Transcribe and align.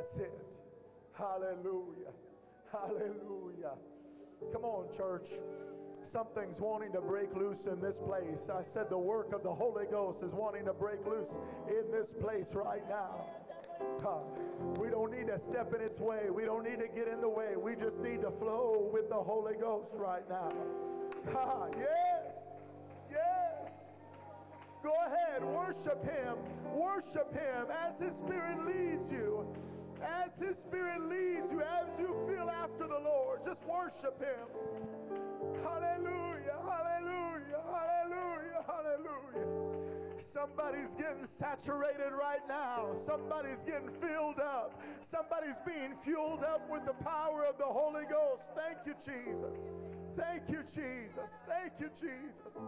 That's 0.00 0.16
it. 0.16 0.56
Hallelujah. 1.12 2.14
Hallelujah. 2.72 3.74
Come 4.50 4.64
on, 4.64 4.90
church. 4.96 5.28
Something's 6.00 6.58
wanting 6.58 6.90
to 6.92 7.02
break 7.02 7.36
loose 7.36 7.66
in 7.66 7.82
this 7.82 8.00
place. 8.00 8.48
I 8.48 8.62
said 8.62 8.88
the 8.88 8.96
work 8.96 9.34
of 9.34 9.42
the 9.42 9.52
Holy 9.52 9.84
Ghost 9.84 10.22
is 10.22 10.32
wanting 10.32 10.64
to 10.64 10.72
break 10.72 11.04
loose 11.04 11.38
in 11.68 11.90
this 11.92 12.14
place 12.14 12.54
right 12.54 12.80
now. 12.88 13.26
We 14.78 14.88
don't 14.88 15.12
need 15.12 15.26
to 15.26 15.38
step 15.38 15.74
in 15.74 15.82
its 15.82 16.00
way. 16.00 16.30
We 16.30 16.46
don't 16.46 16.64
need 16.64 16.80
to 16.80 16.88
get 16.88 17.06
in 17.06 17.20
the 17.20 17.28
way. 17.28 17.56
We 17.58 17.76
just 17.76 18.00
need 18.00 18.22
to 18.22 18.30
flow 18.30 18.88
with 18.90 19.10
the 19.10 19.22
Holy 19.22 19.56
Ghost 19.56 19.92
right 19.96 20.26
now. 20.30 20.50
yes, 21.78 23.02
yes. 23.10 24.16
Go 24.82 24.94
ahead, 25.06 25.44
worship 25.44 26.02
Him. 26.10 26.38
Worship 26.72 27.34
Him 27.34 27.66
as 27.86 27.98
His 27.98 28.16
Spirit 28.16 28.64
leads 28.64 29.12
you. 29.12 29.46
As 30.02 30.38
His 30.38 30.56
Spirit 30.58 31.02
leads 31.02 31.50
you, 31.52 31.60
as 31.60 31.88
you 31.98 32.16
feel 32.26 32.50
after 32.50 32.86
the 32.86 32.98
Lord, 32.98 33.44
just 33.44 33.64
worship 33.66 34.20
Him. 34.20 34.48
Hallelujah, 35.62 36.56
hallelujah, 36.62 37.62
hallelujah, 37.66 38.64
hallelujah. 38.66 39.70
Somebody's 40.16 40.94
getting 40.94 41.24
saturated 41.24 42.12
right 42.12 42.46
now. 42.46 42.90
Somebody's 42.94 43.64
getting 43.64 43.88
filled 43.88 44.38
up. 44.38 44.80
Somebody's 45.00 45.60
being 45.66 45.92
fueled 45.94 46.44
up 46.44 46.70
with 46.70 46.84
the 46.84 46.92
power 46.92 47.44
of 47.44 47.58
the 47.58 47.64
Holy 47.64 48.04
Ghost. 48.04 48.52
Thank 48.54 48.86
you, 48.86 48.94
Jesus. 48.94 49.70
Thank 50.16 50.48
you, 50.50 50.62
Jesus. 50.62 51.42
Thank 51.48 51.80
you, 51.80 51.88
Jesus. 51.88 52.58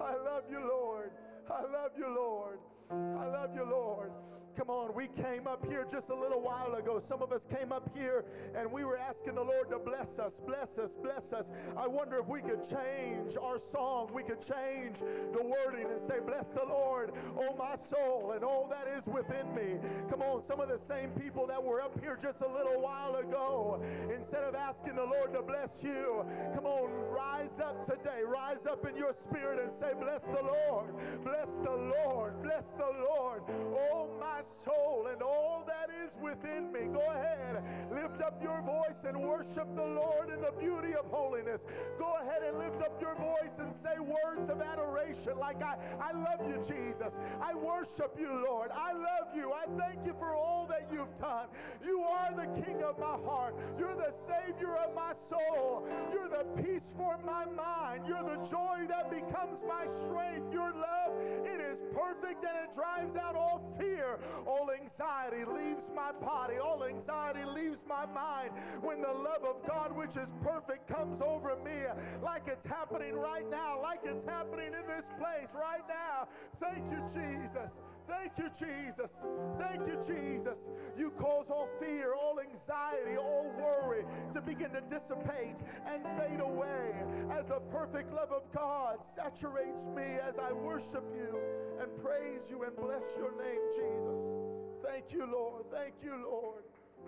I 0.00 0.14
love 0.14 0.44
you, 0.50 0.60
Lord. 0.60 1.10
I 1.50 1.62
love 1.62 1.92
you, 1.96 2.08
Lord. 2.08 2.58
I 2.90 3.26
love 3.26 3.54
you, 3.54 3.64
Lord. 3.64 4.10
Come 4.56 4.70
on, 4.70 4.94
we 4.94 5.08
came 5.08 5.48
up 5.48 5.66
here 5.66 5.84
just 5.90 6.10
a 6.10 6.14
little 6.14 6.40
while 6.40 6.74
ago. 6.74 7.00
Some 7.00 7.22
of 7.22 7.32
us 7.32 7.44
came 7.44 7.72
up 7.72 7.90
here 7.96 8.24
and 8.56 8.70
we 8.70 8.84
were 8.84 8.96
asking 8.96 9.34
the 9.34 9.42
Lord 9.42 9.68
to 9.70 9.78
bless 9.78 10.18
us, 10.18 10.40
bless 10.46 10.78
us, 10.78 10.94
bless 10.94 11.32
us. 11.32 11.50
I 11.76 11.88
wonder 11.88 12.18
if 12.18 12.28
we 12.28 12.40
could 12.40 12.62
change 12.62 13.36
our 13.40 13.58
song. 13.58 14.10
We 14.14 14.22
could 14.22 14.40
change 14.40 15.00
the 15.32 15.42
wording 15.42 15.90
and 15.90 16.00
say, 16.00 16.20
Bless 16.24 16.48
the 16.48 16.64
Lord, 16.64 17.12
oh 17.36 17.56
my 17.58 17.74
soul, 17.74 18.32
and 18.32 18.44
all 18.44 18.68
that 18.68 18.86
is 18.86 19.06
within 19.06 19.52
me. 19.54 19.78
Come 20.08 20.22
on, 20.22 20.40
some 20.40 20.60
of 20.60 20.68
the 20.68 20.78
same 20.78 21.10
people 21.10 21.46
that 21.48 21.62
were 21.62 21.80
up 21.80 21.98
here 22.00 22.16
just 22.20 22.40
a 22.40 22.48
little 22.48 22.80
while 22.80 23.16
ago, 23.16 23.82
instead 24.14 24.44
of 24.44 24.54
asking 24.54 24.94
the 24.96 25.04
Lord 25.04 25.32
to 25.32 25.42
bless 25.42 25.82
you, 25.82 26.24
come 26.54 26.66
on, 26.66 26.90
rise 27.10 27.60
up 27.60 27.84
today. 27.84 28.22
Rise 28.26 28.66
up 28.66 28.86
in 28.86 28.96
your 28.96 29.12
spirit 29.12 29.60
and 29.60 29.70
say, 29.70 29.92
Bless 29.98 30.22
the 30.24 30.42
Lord, 30.42 30.94
bless 31.24 31.56
the 31.56 31.76
Lord, 32.04 32.40
bless 32.42 32.72
the 32.72 32.90
Lord, 33.10 33.42
oh 33.48 34.08
my 34.20 34.43
soul 34.44 35.08
and 35.10 35.22
all 35.22 35.64
that 35.66 35.90
is 36.04 36.18
within 36.20 36.72
me. 36.72 36.80
Go 36.92 37.02
ahead, 37.10 37.62
lift 37.90 38.20
up 38.20 38.42
your 38.42 38.60
voice 38.62 39.04
and 39.04 39.20
worship 39.20 39.74
the 39.74 39.84
Lord 39.84 40.30
in 40.30 40.40
the 40.40 40.52
beauty 40.58 40.94
of 40.94 41.06
holiness. 41.06 41.64
Go 41.98 42.14
ahead 42.22 42.42
and 42.42 42.58
lift 42.58 42.80
up 42.80 43.00
your 43.00 43.14
voice 43.16 43.58
and 43.58 43.72
say 43.72 43.94
words 43.98 44.48
of 44.48 44.60
adoration 44.60 45.38
like 45.38 45.62
I, 45.62 45.76
I 46.00 46.12
love 46.12 46.46
you, 46.48 46.56
Jesus. 46.62 47.18
I 47.40 47.54
worship 47.54 48.16
you, 48.18 48.32
Lord. 48.32 48.70
I 48.74 48.92
love 48.92 49.34
you. 49.34 49.52
I 49.52 49.66
thank 49.78 50.06
you 50.06 50.14
for 50.18 50.34
all 50.34 50.66
that 50.68 50.88
you've 50.92 51.14
done. 51.16 51.46
You 51.84 52.00
are 52.00 52.32
the 52.34 52.60
King 52.62 52.82
of 52.82 52.98
my 52.98 53.16
heart. 53.24 53.54
You're 53.78 53.96
the 53.96 54.12
Savior 54.12 54.76
of 54.76 54.94
my 54.94 55.12
soul. 55.12 55.88
You're 56.12 56.28
the 56.28 56.44
peace 56.62 56.94
for 56.96 57.18
my 57.24 57.44
mind. 57.46 58.04
You're 58.06 58.22
the 58.22 58.42
joy 58.48 58.86
that 58.88 59.10
becomes 59.10 59.64
my 59.66 59.86
strength. 59.86 60.52
Your 60.52 60.72
love, 60.72 61.12
it 61.44 61.60
is 61.60 61.82
perfect 61.94 62.44
and 62.44 62.56
it 62.64 62.74
drives 62.74 63.16
out 63.16 63.34
all 63.34 63.62
fear. 63.78 64.18
All 64.46 64.70
anxiety 64.70 65.44
leaves 65.44 65.90
my 65.94 66.12
body. 66.12 66.56
All 66.58 66.84
anxiety 66.84 67.44
leaves 67.44 67.84
my 67.88 68.06
mind 68.06 68.50
when 68.82 69.00
the 69.00 69.12
love 69.12 69.44
of 69.44 69.66
God, 69.66 69.96
which 69.96 70.16
is 70.16 70.34
perfect, 70.42 70.86
comes 70.88 71.20
over 71.20 71.56
me 71.64 71.84
like 72.22 72.42
it's 72.46 72.64
happening 72.64 73.14
right 73.14 73.48
now, 73.50 73.80
like 73.82 74.00
it's 74.04 74.24
happening 74.24 74.72
in 74.78 74.86
this 74.86 75.10
place 75.18 75.54
right 75.54 75.82
now. 75.88 76.28
Thank 76.60 76.90
you, 76.90 77.00
Jesus. 77.06 77.82
Thank 78.06 78.32
you, 78.38 78.48
Jesus. 78.66 79.26
Thank 79.58 79.86
you, 79.86 79.96
Jesus. 80.06 80.68
You 80.96 81.10
cause 81.10 81.50
all 81.50 81.68
fear, 81.80 82.14
all 82.14 82.38
anxiety, 82.40 83.16
all 83.16 83.50
worry 83.58 84.04
to 84.32 84.40
begin 84.42 84.70
to 84.72 84.82
dissipate 84.82 85.62
and 85.86 86.02
fade 86.18 86.40
away 86.40 86.92
as 87.30 87.46
the 87.46 87.60
perfect 87.70 88.12
love 88.12 88.30
of 88.30 88.42
God 88.52 89.02
saturates 89.02 89.86
me 89.86 90.18
as 90.26 90.38
I 90.38 90.52
worship 90.52 91.04
you 91.14 91.38
and 91.80 91.90
praise 92.02 92.50
you 92.50 92.62
and 92.64 92.76
bless 92.76 93.16
your 93.16 93.32
name, 93.42 93.60
Jesus. 93.70 94.34
Thank 94.82 95.12
you, 95.12 95.26
Lord. 95.26 95.64
Thank 95.72 95.94
you, 96.02 96.14
Lord. 96.22 96.64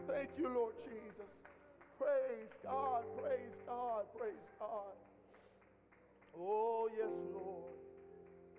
Thank 0.07 0.31
you, 0.39 0.49
Lord 0.49 0.75
Jesus. 0.79 1.45
Praise 1.99 2.59
God, 2.63 3.05
praise 3.19 3.61
God, 3.67 4.05
praise 4.17 4.51
God. 4.59 4.95
Oh, 6.39 6.89
yes, 6.97 7.13
Lord. 7.33 7.75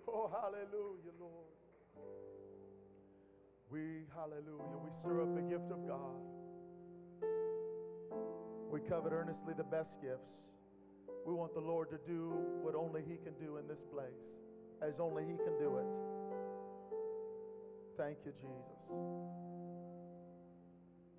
Oh, 0.08 0.30
hallelujah, 0.42 1.12
Lord. 1.20 1.48
We, 3.70 3.80
hallelujah, 4.14 4.78
we 4.82 4.90
stir 4.90 5.20
up 5.22 5.34
the 5.34 5.42
gift 5.42 5.70
of 5.70 5.86
God. 5.86 6.16
We 8.70 8.80
covet 8.80 9.12
earnestly 9.12 9.52
the 9.54 9.64
best 9.64 10.00
gifts. 10.00 10.48
We 11.26 11.34
want 11.34 11.52
the 11.52 11.60
Lord 11.60 11.90
to 11.90 11.98
do 11.98 12.32
what 12.62 12.74
only 12.74 13.02
He 13.02 13.16
can 13.16 13.34
do 13.34 13.58
in 13.58 13.68
this 13.68 13.84
place, 13.84 14.40
as 14.80 15.00
only 15.00 15.24
He 15.24 15.36
can 15.36 15.58
do 15.58 15.76
it. 15.76 15.86
Thank 17.98 18.18
you, 18.24 18.32
Jesus. 18.32 18.88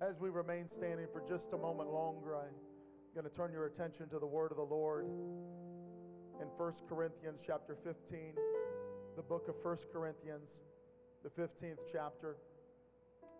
As 0.00 0.18
we 0.18 0.30
remain 0.30 0.66
standing 0.66 1.06
for 1.12 1.22
just 1.28 1.52
a 1.52 1.58
moment 1.58 1.90
longer, 1.90 2.34
I'm 2.34 2.54
going 3.14 3.28
to 3.28 3.32
turn 3.32 3.52
your 3.52 3.66
attention 3.66 4.08
to 4.08 4.18
the 4.18 4.26
word 4.26 4.50
of 4.50 4.56
the 4.56 4.64
Lord 4.64 5.06
in 6.40 6.46
1 6.56 6.72
Corinthians 6.88 7.44
chapter 7.46 7.76
15, 7.76 8.34
the 9.14 9.22
book 9.22 9.46
of 9.48 9.56
1 9.62 9.76
Corinthians, 9.92 10.62
the 11.22 11.28
15th 11.28 11.78
chapter. 11.90 12.36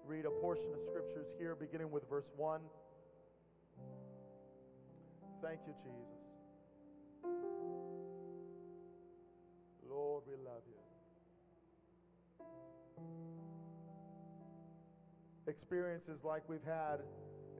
Read 0.06 0.24
a 0.24 0.30
portion 0.30 0.72
of 0.74 0.82
scriptures 0.82 1.34
here, 1.38 1.54
beginning 1.54 1.90
with 1.90 2.08
verse 2.08 2.32
1. 2.36 2.60
Thank 5.42 5.60
you, 5.66 5.72
Jesus. 5.72 6.20
Lord, 9.88 10.24
we 10.26 10.34
love 10.36 10.62
you. 10.68 10.74
Experiences 15.46 16.24
like 16.24 16.48
we've 16.48 16.64
had 16.64 17.00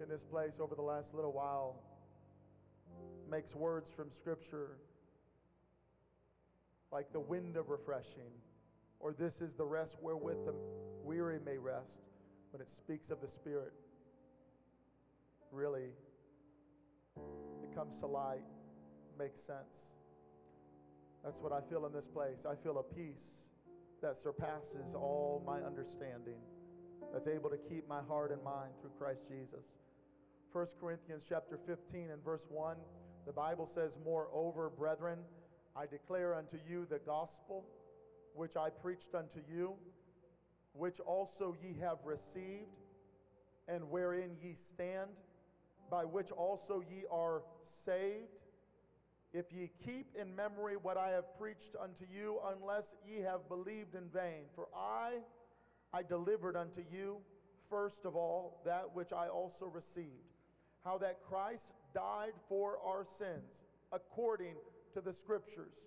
in 0.02 0.08
this 0.08 0.24
place 0.24 0.58
over 0.60 0.74
the 0.74 0.82
last 0.82 1.14
little 1.14 1.32
while 1.32 1.82
makes 3.30 3.54
words 3.54 3.90
from 3.90 4.10
Scripture 4.10 4.78
like 6.92 7.12
the 7.12 7.20
wind 7.20 7.56
of 7.56 7.68
refreshing, 7.68 8.32
or 9.00 9.12
this 9.12 9.40
is 9.40 9.54
the 9.54 9.64
rest 9.64 9.98
wherewith 10.00 10.44
the 10.44 10.54
weary 11.02 11.38
may 11.44 11.58
rest 11.58 12.00
when 12.52 12.60
it 12.60 12.68
speaks 12.68 13.10
of 13.10 13.20
the 13.20 13.28
Spirit. 13.28 13.72
Really, 15.50 15.88
it 17.62 17.74
comes 17.74 17.98
to 18.00 18.06
light, 18.06 18.44
makes 19.18 19.40
sense. 19.40 19.94
That's 21.24 21.40
what 21.40 21.52
I 21.52 21.60
feel 21.60 21.86
in 21.86 21.92
this 21.92 22.08
place. 22.08 22.46
I 22.46 22.54
feel 22.54 22.78
a 22.78 22.82
peace 22.82 23.50
that 24.00 24.16
surpasses 24.16 24.94
all 24.94 25.42
my 25.46 25.60
understanding, 25.60 26.38
that's 27.12 27.26
able 27.26 27.50
to 27.50 27.58
keep 27.58 27.88
my 27.88 28.00
heart 28.08 28.32
and 28.32 28.42
mind 28.42 28.72
through 28.80 28.92
Christ 28.98 29.28
Jesus. 29.28 29.74
1 30.52 30.66
Corinthians 30.80 31.26
chapter 31.28 31.58
15 31.66 32.10
and 32.10 32.24
verse 32.24 32.46
1, 32.50 32.76
the 33.26 33.32
Bible 33.32 33.66
says, 33.66 33.98
Moreover, 34.04 34.70
brethren, 34.70 35.18
I 35.76 35.86
declare 35.86 36.34
unto 36.34 36.56
you 36.68 36.86
the 36.88 36.98
gospel 36.98 37.64
which 38.34 38.56
I 38.56 38.70
preached 38.70 39.14
unto 39.14 39.40
you, 39.52 39.74
which 40.72 41.00
also 41.00 41.56
ye 41.62 41.74
have 41.80 41.98
received, 42.04 42.78
and 43.68 43.90
wherein 43.90 44.36
ye 44.42 44.54
stand, 44.54 45.10
by 45.90 46.04
which 46.04 46.30
also 46.30 46.80
ye 46.80 47.04
are 47.10 47.42
saved 47.62 48.42
if 49.32 49.52
ye 49.52 49.70
keep 49.84 50.16
in 50.16 50.34
memory 50.34 50.76
what 50.76 50.96
I 50.96 51.10
have 51.10 51.38
preached 51.38 51.76
unto 51.80 52.04
you, 52.12 52.40
unless 52.52 52.96
ye 53.06 53.20
have 53.20 53.48
believed 53.48 53.94
in 53.94 54.08
vain. 54.08 54.46
For 54.54 54.66
I, 54.76 55.18
I 55.92 56.02
delivered 56.02 56.56
unto 56.56 56.82
you, 56.90 57.18
first 57.68 58.04
of 58.04 58.16
all, 58.16 58.60
that 58.64 58.94
which 58.94 59.12
I 59.12 59.28
also 59.28 59.66
received, 59.66 60.34
how 60.84 60.98
that 60.98 61.22
Christ 61.22 61.74
died 61.94 62.32
for 62.48 62.78
our 62.84 63.04
sins, 63.04 63.64
according 63.92 64.54
to 64.94 65.00
the 65.00 65.12
Scriptures, 65.12 65.86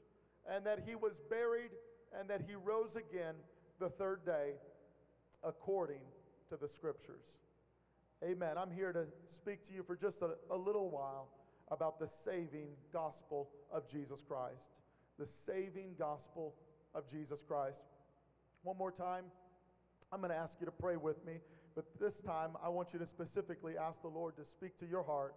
and 0.49 0.65
that 0.65 0.79
he 0.85 0.95
was 0.95 1.19
buried, 1.29 1.71
and 2.19 2.29
that 2.29 2.41
he 2.47 2.55
rose 2.55 2.95
again 2.95 3.35
the 3.79 3.89
third 3.89 4.25
day, 4.25 4.53
according 5.43 6.01
to 6.49 6.57
the 6.57 6.67
Scriptures. 6.67 7.37
Amen. 8.23 8.57
I'm 8.57 8.71
here 8.71 8.93
to 8.93 9.05
speak 9.27 9.63
to 9.63 9.73
you 9.73 9.83
for 9.83 9.95
just 9.95 10.21
a, 10.21 10.35
a 10.49 10.55
little 10.55 10.89
while 10.89 11.29
about 11.71 11.99
the 11.99 12.07
saving 12.07 12.69
gospel 12.91 13.49
of 13.71 13.87
Jesus 13.87 14.21
Christ. 14.21 14.69
The 15.19 15.25
saving 15.25 15.95
gospel 15.97 16.55
of 16.95 17.07
Jesus 17.07 17.41
Christ. 17.41 17.81
One 18.63 18.77
more 18.77 18.91
time, 18.91 19.25
I'm 20.11 20.19
going 20.19 20.31
to 20.31 20.37
ask 20.37 20.59
you 20.59 20.65
to 20.65 20.71
pray 20.71 20.95
with 20.95 21.25
me 21.25 21.39
But 21.75 21.85
this 21.99 22.19
time, 22.21 22.51
I 22.63 22.69
want 22.69 22.93
you 22.93 22.99
to 22.99 23.05
specifically 23.05 23.77
ask 23.77 24.01
the 24.01 24.07
Lord 24.07 24.35
to 24.37 24.45
speak 24.45 24.77
to 24.77 24.85
your 24.85 25.03
heart 25.03 25.35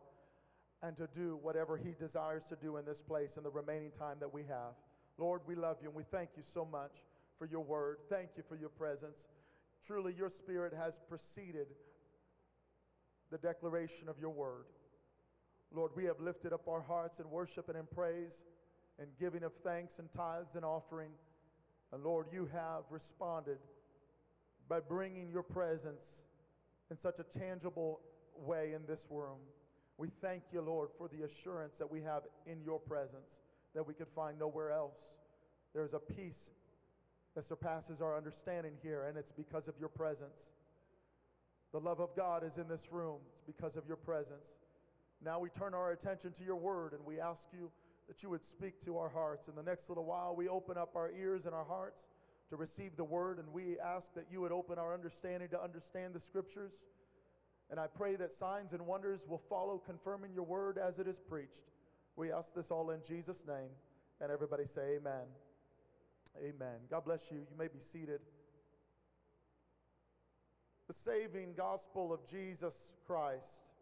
and 0.83 0.97
to 0.97 1.07
do 1.07 1.39
whatever 1.43 1.77
He 1.77 1.95
desires 1.99 2.45
to 2.47 2.57
do 2.57 2.77
in 2.77 2.85
this 2.85 3.03
place 3.03 3.37
in 3.37 3.43
the 3.43 3.51
remaining 3.51 3.91
time 3.91 4.19
that 4.21 4.33
we 4.33 4.43
have. 4.43 4.75
Lord, 5.19 5.43
we 5.47 5.55
love 5.55 5.79
you 5.81 5.89
and 5.89 5.97
we 5.97 6.05
thank 6.05 6.31
you 6.37 6.43
so 6.43 6.65
much 6.65 7.03
for 7.39 7.47
your 7.47 7.61
word. 7.61 7.99
Thank 8.09 8.31
you 8.37 8.43
for 8.49 8.57
your 8.57 8.69
presence. 8.69 9.27
Truly, 9.87 10.15
your 10.17 10.29
spirit 10.29 10.73
has 10.75 11.01
preceded 11.09 11.69
the 13.31 13.39
declaration 13.39 14.09
of 14.09 14.19
your 14.19 14.31
word. 14.31 14.67
Lord, 15.73 15.93
we 15.95 16.05
have 16.05 16.21
lifted 16.21 16.53
up 16.53 16.69
our 16.69 16.81
hearts 16.81 17.19
in 17.19 17.29
worship 17.31 17.69
and 17.69 17.77
in 17.77 17.87
praise 17.87 18.45
and 18.99 19.09
giving 19.19 19.43
of 19.43 19.53
thanks 19.65 19.99
and 19.99 20.11
tithes 20.13 20.55
and 20.55 20.65
offering. 20.65 21.11
And 21.93 22.03
Lord, 22.03 22.27
you 22.33 22.49
have 22.53 22.85
responded 22.91 23.59
by 24.69 24.81
bringing 24.81 25.31
your 25.31 25.43
presence 25.43 26.25
in 26.91 26.97
such 26.97 27.19
a 27.19 27.25
tangible 27.25 28.01
way 28.37 28.73
in 28.75 28.87
this 28.87 29.07
room. 29.11 29.39
We 29.99 30.09
thank 30.21 30.45
you, 30.53 30.61
Lord, 30.61 30.91
for 30.97 31.09
the 31.09 31.25
assurance 31.25 31.79
that 31.79 31.91
we 31.91 32.03
have 32.03 32.23
in 32.47 32.61
your 32.63 32.79
presence 32.79 33.41
that 33.77 33.87
we 33.87 33.95
could 33.95 34.09
find 34.09 34.39
nowhere 34.39 34.73
else. 34.73 35.19
There's 35.73 35.95
a 35.95 36.01
peace 36.01 36.51
that 37.37 37.45
surpasses 37.45 38.01
our 38.01 38.17
understanding 38.17 38.73
here, 38.83 39.05
and 39.05 39.17
it's 39.17 39.31
because 39.31 39.69
of 39.69 39.75
your 39.79 39.91
presence. 39.91 40.51
The 41.73 41.81
love 41.81 42.01
of 42.01 42.17
God 42.17 42.43
is 42.43 42.59
in 42.59 42.67
this 42.67 42.91
room, 42.91 43.19
it's 43.29 43.43
because 43.47 43.77
of 43.77 43.87
your 43.87 43.99
presence. 43.99 44.57
Now 45.23 45.39
we 45.39 45.51
turn 45.51 45.75
our 45.75 45.93
attention 45.93 46.33
to 46.33 46.45
your 46.45 46.57
word 46.57 46.93
and 46.93 47.05
we 47.05 47.21
ask 47.21 47.49
you 47.53 47.71
that 48.09 48.23
you 48.23 48.31
would 48.31 48.45
speak 48.45 48.81
to 48.85 48.99
our 48.99 49.09
hearts. 49.09 49.49
In 49.49 49.55
the 49.55 49.63
next 49.63 49.89
little 49.89 50.05
while, 50.05 50.35
we 50.37 50.49
open 50.49 50.79
up 50.79 50.95
our 50.95 51.11
ears 51.11 51.47
and 51.47 51.55
our 51.55 51.65
hearts 51.65 52.07
to 52.51 52.57
receive 52.57 52.97
the 52.97 53.05
word, 53.05 53.39
and 53.39 53.53
we 53.53 53.77
ask 53.81 54.15
that 54.15 54.27
you 54.31 54.41
would 54.41 54.53
open 54.53 54.79
our 54.79 54.95
understanding 54.95 55.49
to 55.49 55.61
understand 55.61 56.15
the 56.15 56.21
scriptures. 56.21 56.85
And 57.71 57.81
I 57.81 57.89
pray 57.89 58.15
that 58.17 58.31
signs 58.31 58.73
and 58.73 58.87
wonders 58.87 59.27
will 59.29 59.43
follow, 59.51 59.79
confirming 59.85 60.33
your 60.33 60.45
word 60.45 60.79
as 60.79 61.01
it 61.01 61.09
is 61.09 61.19
preached. 61.19 61.65
We 62.17 62.33
ask 62.33 62.55
this 62.55 62.71
all 62.71 62.91
in 62.91 63.01
Jesus' 63.07 63.45
name. 63.47 63.71
And 64.21 64.33
everybody 64.33 64.65
say, 64.65 64.97
Amen. 64.97 65.27
Amen. 66.39 66.81
God 66.91 67.05
bless 67.05 67.31
you. 67.31 67.39
You 67.39 67.57
may 67.59 67.69
be 67.69 67.79
seated. 67.79 68.21
The 70.87 70.95
saving 70.95 71.55
gospel 71.55 72.13
of 72.13 72.25
Jesus 72.27 72.95
Christ. 73.07 73.73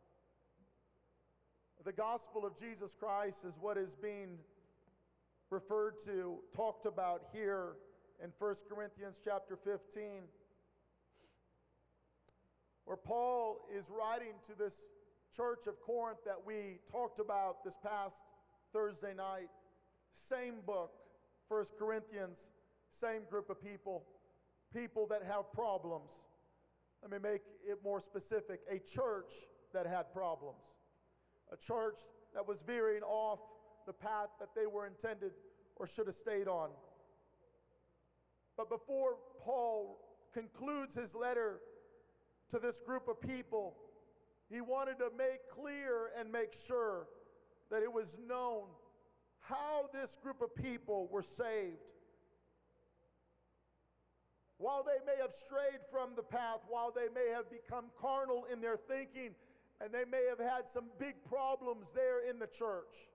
The 1.85 1.93
gospel 1.93 2.47
of 2.47 2.57
Jesus 2.57 2.95
Christ 2.95 3.45
is 3.45 3.59
what 3.61 3.77
is 3.77 3.95
being 3.95 4.39
referred 5.51 5.99
to, 6.07 6.39
talked 6.53 6.87
about 6.87 7.25
here 7.33 7.77
in 8.23 8.33
1 8.39 8.55
Corinthians 8.69 9.21
chapter 9.23 9.57
15, 9.57 10.23
where 12.87 12.97
Paul 12.97 13.69
is 13.77 13.91
writing 13.91 14.35
to 14.47 14.59
this 14.59 14.87
church 15.35 15.67
of 15.67 15.81
Corinth 15.81 16.19
that 16.25 16.39
we 16.47 16.79
talked 16.91 17.19
about 17.19 17.65
this 17.65 17.77
past 17.83 18.17
Thursday 18.73 19.15
night. 19.15 19.49
Same 20.13 20.57
book, 20.65 20.93
1 21.49 21.65
Corinthians, 21.79 22.49
same 22.91 23.23
group 23.29 23.51
of 23.51 23.63
people, 23.63 24.05
people 24.73 25.07
that 25.09 25.23
have 25.25 25.53
problems. 25.53 26.23
Let 27.03 27.11
me 27.11 27.19
make 27.19 27.43
it 27.69 27.79
more 27.83 28.01
specific 28.01 28.61
a 28.71 28.79
church 28.79 29.33
that 29.73 29.87
had 29.87 30.13
problems, 30.13 30.65
a 31.53 31.57
church 31.57 32.01
that 32.35 32.47
was 32.47 32.63
veering 32.63 33.03
off 33.03 33.41
the 33.87 33.93
path 33.93 34.29
that 34.39 34.51
they 34.55 34.67
were 34.67 34.87
intended 34.87 35.33
or 35.77 35.87
should 35.87 36.07
have 36.07 36.15
stayed 36.15 36.47
on. 36.47 36.71
But 38.57 38.71
before 38.71 39.17
Paul 39.41 39.99
concludes 40.33 40.95
his 40.95 41.15
letter 41.15 41.61
to 42.51 42.61
this 42.61 42.81
group 42.81 43.09
of 43.09 43.21
people, 43.21 43.77
he 44.51 44.61
wanted 44.61 44.99
to 44.99 45.11
make 45.17 45.49
clear 45.51 46.11
and 46.19 46.31
make 46.31 46.53
sure 46.53 47.09
that 47.71 47.83
it 47.83 47.93
was 47.93 48.19
known 48.29 48.65
how 49.41 49.89
this 49.93 50.17
group 50.23 50.43
of 50.43 50.55
people 50.55 51.09
were 51.11 51.23
saved. 51.23 51.93
While 54.59 54.85
they 54.85 55.05
may 55.05 55.21
have 55.21 55.33
strayed 55.33 55.81
from 55.91 56.11
the 56.17 56.23
path, 56.23 56.61
while 56.69 56.93
they 56.95 57.09
may 57.15 57.31
have 57.33 57.51
become 57.51 57.87
carnal 58.01 58.47
in 58.51 58.61
their 58.61 58.77
thinking, 58.77 59.35
and 59.81 59.93
they 59.93 60.05
may 60.11 60.25
have 60.29 60.39
had 60.39 60.69
some 60.69 60.85
big 60.99 61.15
problems 61.29 61.93
there 61.93 62.29
in 62.29 62.39
the 62.39 62.47
church. 62.47 63.09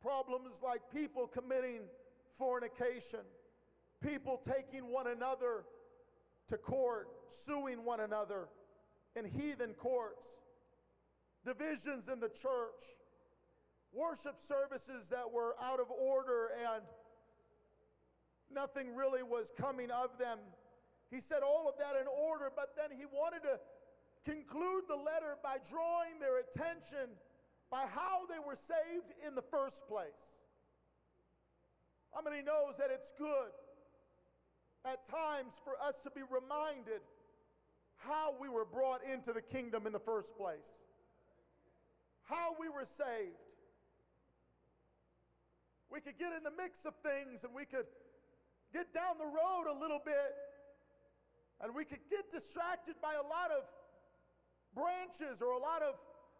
Problems 0.00 0.62
like 0.64 0.80
people 0.92 1.26
committing 1.26 1.82
fornication, 2.32 3.20
people 4.00 4.40
taking 4.42 4.90
one 4.90 5.06
another 5.06 5.64
to 6.48 6.56
court, 6.56 7.08
suing 7.28 7.84
one 7.84 8.00
another 8.00 8.48
in 9.16 9.24
heathen 9.24 9.72
courts, 9.72 10.38
divisions 11.44 12.08
in 12.08 12.20
the 12.20 12.28
church, 12.28 12.84
worship 13.92 14.38
services 14.38 15.08
that 15.08 15.30
were 15.32 15.54
out 15.62 15.80
of 15.80 15.86
order 15.90 16.50
and 16.74 16.84
nothing 18.52 18.94
really 18.94 19.22
was 19.22 19.50
coming 19.58 19.90
of 19.90 20.10
them. 20.18 20.38
He 21.10 21.20
said 21.20 21.40
all 21.42 21.68
of 21.68 21.78
that 21.78 21.98
in 22.00 22.06
order, 22.06 22.50
but 22.54 22.76
then 22.76 22.96
he 22.96 23.06
wanted 23.06 23.42
to 23.44 23.58
conclude 24.24 24.84
the 24.88 24.96
letter 24.96 25.36
by 25.42 25.56
drawing 25.70 26.18
their 26.20 26.40
attention 26.40 27.14
by 27.70 27.84
how 27.86 28.26
they 28.26 28.38
were 28.44 28.56
saved 28.56 29.14
in 29.26 29.34
the 29.34 29.42
first 29.42 29.88
place. 29.88 30.38
How 32.14 32.22
many 32.22 32.42
knows 32.42 32.76
that 32.78 32.90
it's 32.90 33.12
good 33.18 33.52
at 34.84 35.04
times 35.04 35.60
for 35.64 35.74
us 35.82 36.00
to 36.00 36.10
be 36.10 36.22
reminded 36.30 37.00
how 37.96 38.34
we 38.40 38.48
were 38.48 38.64
brought 38.64 39.00
into 39.04 39.32
the 39.32 39.42
kingdom 39.42 39.86
in 39.86 39.92
the 39.92 40.00
first 40.00 40.36
place, 40.36 40.80
how 42.24 42.54
we 42.58 42.68
were 42.68 42.84
saved. 42.84 43.36
We 45.90 46.00
could 46.00 46.18
get 46.18 46.32
in 46.32 46.42
the 46.42 46.50
mix 46.50 46.84
of 46.84 46.94
things 47.02 47.44
and 47.44 47.54
we 47.54 47.64
could 47.64 47.86
get 48.72 48.92
down 48.92 49.18
the 49.18 49.26
road 49.26 49.70
a 49.70 49.78
little 49.78 50.00
bit 50.04 50.34
and 51.62 51.74
we 51.74 51.84
could 51.84 52.04
get 52.10 52.28
distracted 52.30 52.94
by 53.00 53.14
a 53.14 53.22
lot 53.22 53.50
of 53.50 53.64
branches 54.74 55.40
or 55.40 55.52
a 55.52 55.58
lot 55.58 55.82
of 55.82 55.94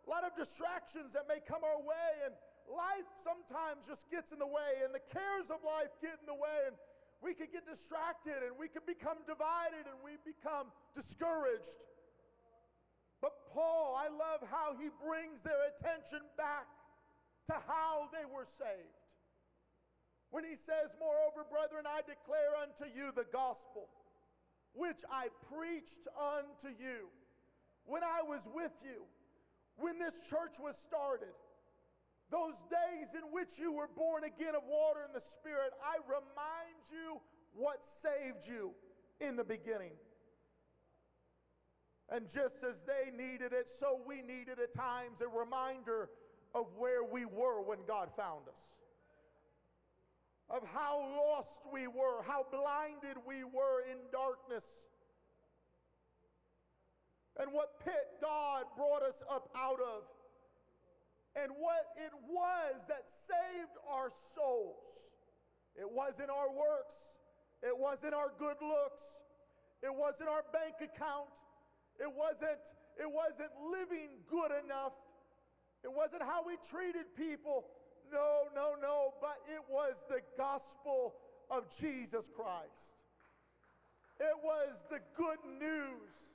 a 0.06 0.10
lot 0.10 0.22
of 0.22 0.36
distractions 0.36 1.12
that 1.14 1.26
may 1.26 1.42
come 1.42 1.64
our 1.64 1.82
way. 1.82 2.10
And 2.24 2.34
life 2.70 3.10
sometimes 3.18 3.86
just 3.86 4.10
gets 4.10 4.30
in 4.30 4.38
the 4.38 4.46
way 4.46 4.84
and 4.84 4.94
the 4.94 5.02
cares 5.02 5.50
of 5.50 5.58
life 5.66 5.90
get 6.00 6.14
in 6.20 6.26
the 6.26 6.38
way. 6.38 6.70
And 6.70 6.76
we 7.26 7.34
could 7.34 7.50
get 7.50 7.66
distracted 7.66 8.38
and 8.46 8.54
we 8.54 8.68
could 8.68 8.86
become 8.86 9.18
divided 9.26 9.90
and 9.90 9.98
we 9.98 10.14
become 10.22 10.70
discouraged. 10.94 11.82
But 13.20 13.32
Paul, 13.52 13.98
I 13.98 14.06
love 14.06 14.46
how 14.48 14.78
he 14.78 14.88
brings 15.02 15.42
their 15.42 15.58
attention 15.74 16.22
back 16.38 16.70
to 17.50 17.54
how 17.66 18.08
they 18.14 18.24
were 18.24 18.46
saved. 18.46 19.02
When 20.30 20.44
he 20.44 20.54
says, 20.54 20.94
Moreover, 21.00 21.42
brethren, 21.50 21.82
I 21.86 22.06
declare 22.06 22.54
unto 22.62 22.86
you 22.94 23.10
the 23.10 23.26
gospel, 23.32 23.88
which 24.72 25.02
I 25.10 25.26
preached 25.50 26.06
unto 26.14 26.68
you 26.78 27.10
when 27.86 28.04
I 28.04 28.22
was 28.22 28.48
with 28.54 28.72
you, 28.84 29.02
when 29.76 29.98
this 29.98 30.20
church 30.30 30.58
was 30.60 30.76
started 30.76 31.34
those 32.30 32.64
days 32.70 33.14
in 33.14 33.22
which 33.32 33.58
you 33.58 33.72
were 33.72 33.88
born 33.96 34.24
again 34.24 34.54
of 34.54 34.62
water 34.68 35.00
and 35.04 35.14
the 35.14 35.20
Spirit, 35.20 35.72
I 35.82 35.96
remind 36.08 36.90
you 36.90 37.20
what 37.54 37.84
saved 37.84 38.46
you 38.46 38.72
in 39.20 39.36
the 39.36 39.44
beginning. 39.44 39.92
And 42.08 42.28
just 42.28 42.62
as 42.62 42.84
they 42.84 43.10
needed 43.10 43.52
it, 43.52 43.68
so 43.68 44.00
we 44.06 44.22
needed 44.22 44.58
at 44.62 44.72
times 44.72 45.20
a 45.20 45.28
reminder 45.28 46.10
of 46.54 46.66
where 46.76 47.04
we 47.04 47.24
were 47.24 47.62
when 47.62 47.78
God 47.86 48.10
found 48.16 48.48
us, 48.48 48.74
of 50.48 50.66
how 50.72 51.00
lost 51.00 51.66
we 51.72 51.86
were, 51.86 52.22
how 52.26 52.46
blinded 52.50 53.22
we 53.26 53.44
were 53.44 53.82
in 53.90 53.98
darkness, 54.12 54.88
and 57.38 57.52
what 57.52 57.80
pit 57.84 58.06
God 58.22 58.64
brought 58.76 59.02
us 59.02 59.22
up 59.30 59.50
out 59.56 59.80
of 59.80 60.04
and 61.36 61.52
what 61.58 61.84
it 61.96 62.12
was 62.28 62.86
that 62.88 63.08
saved 63.08 63.76
our 63.90 64.08
souls. 64.10 65.12
It 65.76 65.88
wasn't 65.90 66.30
our 66.30 66.50
works, 66.50 67.20
it 67.62 67.76
wasn't 67.76 68.14
our 68.14 68.32
good 68.38 68.56
looks, 68.62 69.20
it 69.82 69.94
wasn't 69.94 70.30
our 70.30 70.44
bank 70.52 70.76
account, 70.80 71.44
it 72.00 72.10
wasn't, 72.12 72.72
it 72.98 73.10
wasn't 73.10 73.50
living 73.70 74.08
good 74.28 74.50
enough, 74.64 74.96
it 75.84 75.92
wasn't 75.92 76.22
how 76.22 76.46
we 76.46 76.56
treated 76.70 77.14
people. 77.14 77.66
No, 78.10 78.44
no, 78.54 78.74
no, 78.80 79.14
but 79.20 79.36
it 79.52 79.60
was 79.68 80.06
the 80.08 80.20
gospel 80.38 81.14
of 81.50 81.64
Jesus 81.80 82.30
Christ. 82.34 83.02
It 84.18 84.36
was 84.42 84.86
the 84.90 85.00
good 85.14 85.38
news 85.60 86.32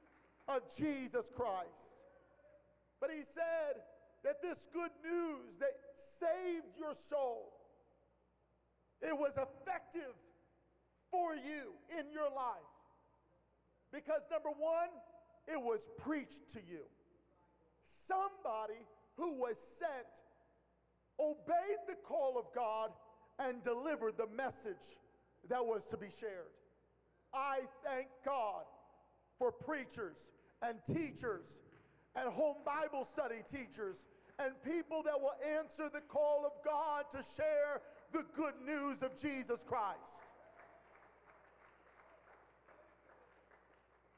of 0.48 0.62
Jesus 0.78 1.32
Christ. 1.34 1.96
But 3.00 3.10
he 3.10 3.24
said, 3.24 3.82
that 4.24 4.42
this 4.42 4.68
good 4.74 4.92
news 5.04 5.58
that 5.58 5.72
saved 5.96 6.78
your 6.78 6.94
soul, 6.94 7.54
it 9.02 9.18
was 9.18 9.38
effective 9.38 10.14
for 11.10 11.36
you 11.36 11.74
in 12.00 12.12
your 12.14 12.30
life. 12.30 12.72
Because 13.92 14.22
number 14.32 14.50
one, 14.50 14.90
it 15.48 15.60
was 15.62 15.90
preached 15.98 16.50
to 16.54 16.60
you. 16.60 16.84
Somebody 17.84 18.86
who 19.18 19.34
was 19.40 19.58
sent 19.58 20.24
obeyed 21.20 21.80
the 21.88 21.96
call 21.96 22.38
of 22.38 22.46
God 22.56 22.92
and 23.40 23.62
delivered 23.64 24.18
the 24.18 24.28
message 24.28 25.00
that 25.50 25.66
was 25.66 25.86
to 25.88 25.98
be 25.98 26.10
shared. 26.10 26.54
I 27.34 27.62
thank 27.86 28.08
God 28.26 28.64
for 29.38 29.52
preachers 29.52 30.32
and 30.62 30.78
teachers 30.86 31.64
and 32.16 32.32
home 32.32 32.58
Bible 32.66 33.04
study 33.04 33.42
teachers 33.48 34.06
and 34.44 34.54
people 34.64 35.04
that 35.04 35.20
will 35.20 35.36
answer 35.58 35.90
the 35.92 36.02
call 36.02 36.46
of 36.46 36.54
God 36.66 37.06
to 37.12 37.18
share 37.18 37.82
the 38.12 38.24
good 38.36 38.56
news 38.66 39.04
of 39.04 39.20
Jesus 39.20 39.64
Christ. 39.68 40.24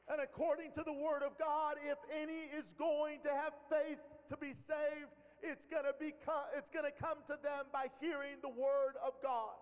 And 0.08 0.20
according 0.20 0.72
to 0.72 0.82
the 0.82 0.92
Word 0.92 1.22
of 1.22 1.38
God, 1.38 1.76
if 1.84 1.98
any 2.12 2.48
is 2.56 2.74
going 2.78 3.20
to 3.22 3.30
have 3.30 3.52
faith 3.70 3.98
to 4.28 4.36
be 4.36 4.52
saved, 4.52 5.10
it's 5.42 5.66
going 5.66 5.84
to 5.84 5.94
be 5.98 6.12
it's 6.56 6.70
going 6.70 6.84
to 6.84 6.92
come 6.92 7.18
to 7.26 7.38
them 7.42 7.66
by 7.72 7.86
hearing 8.00 8.36
the 8.42 8.48
Word 8.48 8.94
of 9.04 9.14
God. 9.22 9.54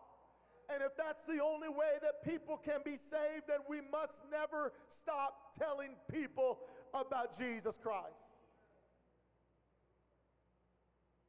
And 0.73 0.83
if 0.83 0.97
that's 0.97 1.25
the 1.25 1.43
only 1.43 1.69
way 1.69 1.99
that 2.03 2.25
people 2.25 2.57
can 2.57 2.81
be 2.85 2.97
saved, 2.97 3.45
then 3.49 3.61
we 3.69 3.81
must 3.81 4.25
never 4.31 4.73
stop 4.89 5.55
telling 5.59 5.91
people 6.11 6.61
about 6.95 7.37
Jesus 7.37 7.79
Christ. 7.79 8.32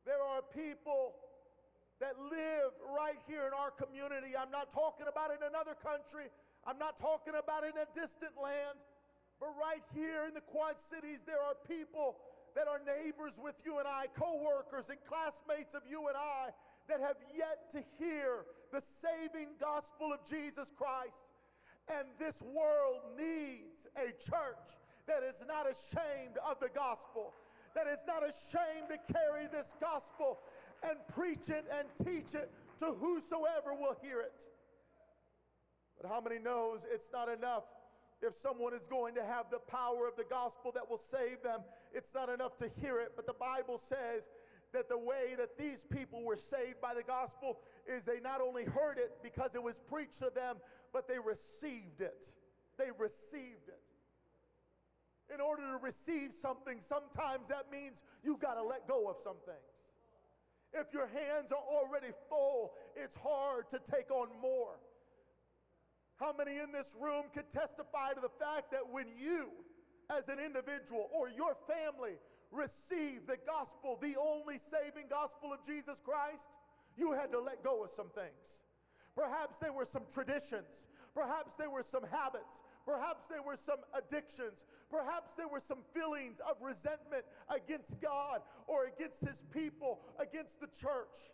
There 0.05 0.21
are 0.21 0.41
people 0.41 1.15
that 1.99 2.19
live 2.19 2.71
right 2.95 3.19
here 3.27 3.47
in 3.47 3.53
our 3.53 3.71
community. 3.71 4.35
I'm 4.37 4.51
not 4.51 4.71
talking 4.71 5.07
about 5.07 5.31
in 5.31 5.39
another 5.47 5.75
country. 5.75 6.27
I'm 6.67 6.77
not 6.77 6.97
talking 6.97 7.33
about 7.35 7.63
in 7.63 7.71
a 7.79 7.87
distant 7.93 8.33
land. 8.41 8.77
But 9.39 9.55
right 9.59 9.83
here 9.95 10.25
in 10.27 10.33
the 10.33 10.41
Quad 10.41 10.79
Cities, 10.79 11.23
there 11.25 11.41
are 11.41 11.55
people 11.67 12.17
that 12.55 12.67
are 12.67 12.81
neighbors 12.85 13.39
with 13.41 13.61
you 13.65 13.79
and 13.79 13.87
I, 13.87 14.05
co 14.13 14.41
workers 14.43 14.89
and 14.89 14.99
classmates 15.07 15.73
of 15.73 15.83
you 15.89 16.07
and 16.07 16.17
I, 16.17 16.49
that 16.87 16.99
have 16.99 17.17
yet 17.35 17.69
to 17.71 17.81
hear 17.97 18.45
the 18.71 18.81
saving 18.81 19.55
gospel 19.59 20.13
of 20.13 20.19
Jesus 20.29 20.71
Christ. 20.75 21.27
And 21.89 22.07
this 22.19 22.41
world 22.41 23.01
needs 23.17 23.87
a 23.97 24.11
church 24.11 24.77
that 25.07 25.23
is 25.23 25.43
not 25.47 25.67
ashamed 25.69 26.37
of 26.49 26.59
the 26.59 26.69
gospel, 26.69 27.33
that 27.75 27.87
is 27.87 28.03
not 28.07 28.23
ashamed 28.23 28.89
to 28.89 29.13
carry 29.13 29.47
this 29.51 29.75
gospel 29.81 30.39
and 30.87 30.97
preach 31.13 31.49
it 31.49 31.65
and 31.77 31.87
teach 32.05 32.33
it 32.33 32.51
to 32.79 32.85
whosoever 32.85 33.73
will 33.79 33.95
hear 34.01 34.21
it. 34.21 34.47
But 35.99 36.09
how 36.09 36.21
many 36.21 36.39
knows 36.39 36.85
it's 36.91 37.11
not 37.11 37.29
enough 37.29 37.63
if 38.21 38.33
someone 38.33 38.73
is 38.73 38.87
going 38.87 39.15
to 39.15 39.23
have 39.23 39.49
the 39.49 39.59
power 39.59 40.07
of 40.07 40.15
the 40.15 40.23
gospel 40.23 40.71
that 40.73 40.89
will 40.89 40.97
save 40.97 41.41
them, 41.43 41.61
it's 41.93 42.15
not 42.15 42.29
enough 42.29 42.57
to 42.57 42.69
hear 42.81 42.99
it, 42.99 43.11
but 43.15 43.27
the 43.27 43.33
Bible 43.33 43.77
says 43.77 44.29
that 44.71 44.89
the 44.89 44.97
way 44.97 45.35
that 45.37 45.57
these 45.57 45.85
people 45.85 46.23
were 46.23 46.35
saved 46.35 46.81
by 46.81 46.93
the 46.93 47.03
gospel 47.03 47.59
is 47.85 48.05
they 48.05 48.19
not 48.19 48.41
only 48.41 48.63
heard 48.63 48.97
it 48.97 49.11
because 49.21 49.55
it 49.55 49.61
was 49.61 49.79
preached 49.79 50.19
to 50.19 50.31
them, 50.33 50.57
but 50.91 51.07
they 51.07 51.19
received 51.19 52.01
it. 52.01 52.33
They 52.77 52.89
received. 52.97 53.62
In 55.33 55.39
order 55.39 55.63
to 55.71 55.77
receive 55.77 56.33
something, 56.33 56.79
sometimes 56.81 57.47
that 57.49 57.71
means 57.71 58.03
you've 58.23 58.39
got 58.39 58.55
to 58.55 58.63
let 58.63 58.87
go 58.87 59.09
of 59.09 59.17
some 59.23 59.37
things. 59.45 59.57
If 60.73 60.91
your 60.91 61.07
hands 61.07 61.51
are 61.51 61.63
already 61.63 62.11
full, 62.29 62.73
it's 62.95 63.15
hard 63.15 63.69
to 63.69 63.79
take 63.79 64.09
on 64.11 64.29
more. 64.41 64.79
How 66.15 66.33
many 66.33 66.59
in 66.59 66.71
this 66.71 66.95
room 66.99 67.25
could 67.33 67.49
testify 67.49 68.13
to 68.13 68.21
the 68.21 68.29
fact 68.29 68.71
that 68.71 68.89
when 68.89 69.07
you, 69.17 69.49
as 70.15 70.29
an 70.29 70.39
individual 70.39 71.09
or 71.13 71.29
your 71.29 71.55
family, 71.67 72.13
receive 72.51 73.25
the 73.27 73.37
gospel, 73.45 73.97
the 74.01 74.15
only 74.19 74.57
saving 74.57 75.07
gospel 75.09 75.53
of 75.53 75.63
Jesus 75.65 76.01
Christ, 76.03 76.47
you 76.95 77.11
had 77.11 77.31
to 77.31 77.39
let 77.39 77.63
go 77.63 77.83
of 77.83 77.89
some 77.89 78.09
things. 78.09 78.63
Perhaps 79.15 79.59
there 79.59 79.73
were 79.73 79.85
some 79.85 80.03
traditions. 80.11 80.87
Perhaps 81.13 81.55
there 81.55 81.69
were 81.69 81.83
some 81.83 82.03
habits. 82.03 82.63
Perhaps 82.85 83.27
there 83.27 83.43
were 83.43 83.55
some 83.55 83.79
addictions. 83.93 84.65
Perhaps 84.89 85.35
there 85.35 85.47
were 85.47 85.59
some 85.59 85.83
feelings 85.93 86.41
of 86.49 86.57
resentment 86.61 87.23
against 87.49 88.01
God 88.01 88.41
or 88.67 88.85
against 88.85 89.21
His 89.21 89.43
people, 89.51 90.01
against 90.19 90.59
the 90.59 90.67
church. 90.67 91.33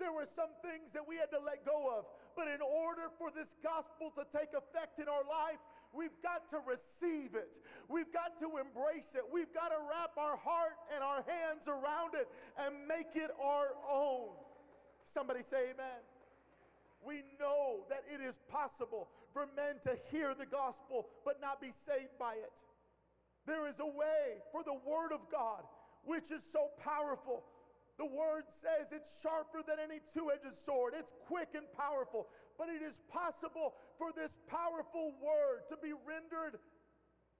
There 0.00 0.12
were 0.12 0.24
some 0.24 0.48
things 0.62 0.92
that 0.92 1.06
we 1.06 1.16
had 1.16 1.30
to 1.30 1.38
let 1.38 1.64
go 1.64 1.96
of. 1.98 2.06
But 2.34 2.48
in 2.48 2.60
order 2.62 3.02
for 3.18 3.30
this 3.30 3.54
gospel 3.62 4.10
to 4.16 4.24
take 4.36 4.54
effect 4.54 4.98
in 4.98 5.08
our 5.08 5.22
life, 5.28 5.58
we've 5.92 6.20
got 6.22 6.48
to 6.50 6.58
receive 6.66 7.34
it. 7.34 7.58
We've 7.88 8.10
got 8.12 8.38
to 8.38 8.56
embrace 8.56 9.14
it. 9.14 9.22
We've 9.30 9.52
got 9.52 9.68
to 9.68 9.76
wrap 9.88 10.16
our 10.16 10.36
heart 10.36 10.76
and 10.94 11.04
our 11.04 11.22
hands 11.28 11.68
around 11.68 12.14
it 12.14 12.28
and 12.58 12.88
make 12.88 13.14
it 13.14 13.30
our 13.40 13.68
own. 13.88 14.30
Somebody 15.04 15.42
say 15.42 15.70
amen. 15.74 16.00
We 17.04 17.22
know 17.38 17.84
that 17.88 18.04
it 18.12 18.20
is 18.20 18.38
possible 18.48 19.08
for 19.32 19.46
men 19.56 19.76
to 19.82 19.96
hear 20.10 20.34
the 20.34 20.46
gospel 20.46 21.08
but 21.24 21.40
not 21.40 21.60
be 21.60 21.70
saved 21.70 22.18
by 22.18 22.34
it. 22.34 22.62
There 23.46 23.68
is 23.68 23.80
a 23.80 23.86
way 23.86 24.38
for 24.52 24.62
the 24.62 24.74
word 24.74 25.12
of 25.12 25.20
God, 25.30 25.64
which 26.04 26.30
is 26.30 26.44
so 26.44 26.68
powerful. 26.82 27.44
The 27.98 28.06
word 28.06 28.44
says 28.48 28.92
it's 28.92 29.20
sharper 29.20 29.62
than 29.66 29.76
any 29.82 30.00
two 30.14 30.30
edged 30.32 30.54
sword, 30.54 30.94
it's 30.96 31.12
quick 31.26 31.48
and 31.54 31.66
powerful. 31.76 32.28
But 32.58 32.68
it 32.68 32.82
is 32.82 33.00
possible 33.08 33.74
for 33.98 34.12
this 34.12 34.38
powerful 34.46 35.14
word 35.22 35.68
to 35.68 35.76
be 35.82 35.92
rendered 36.06 36.60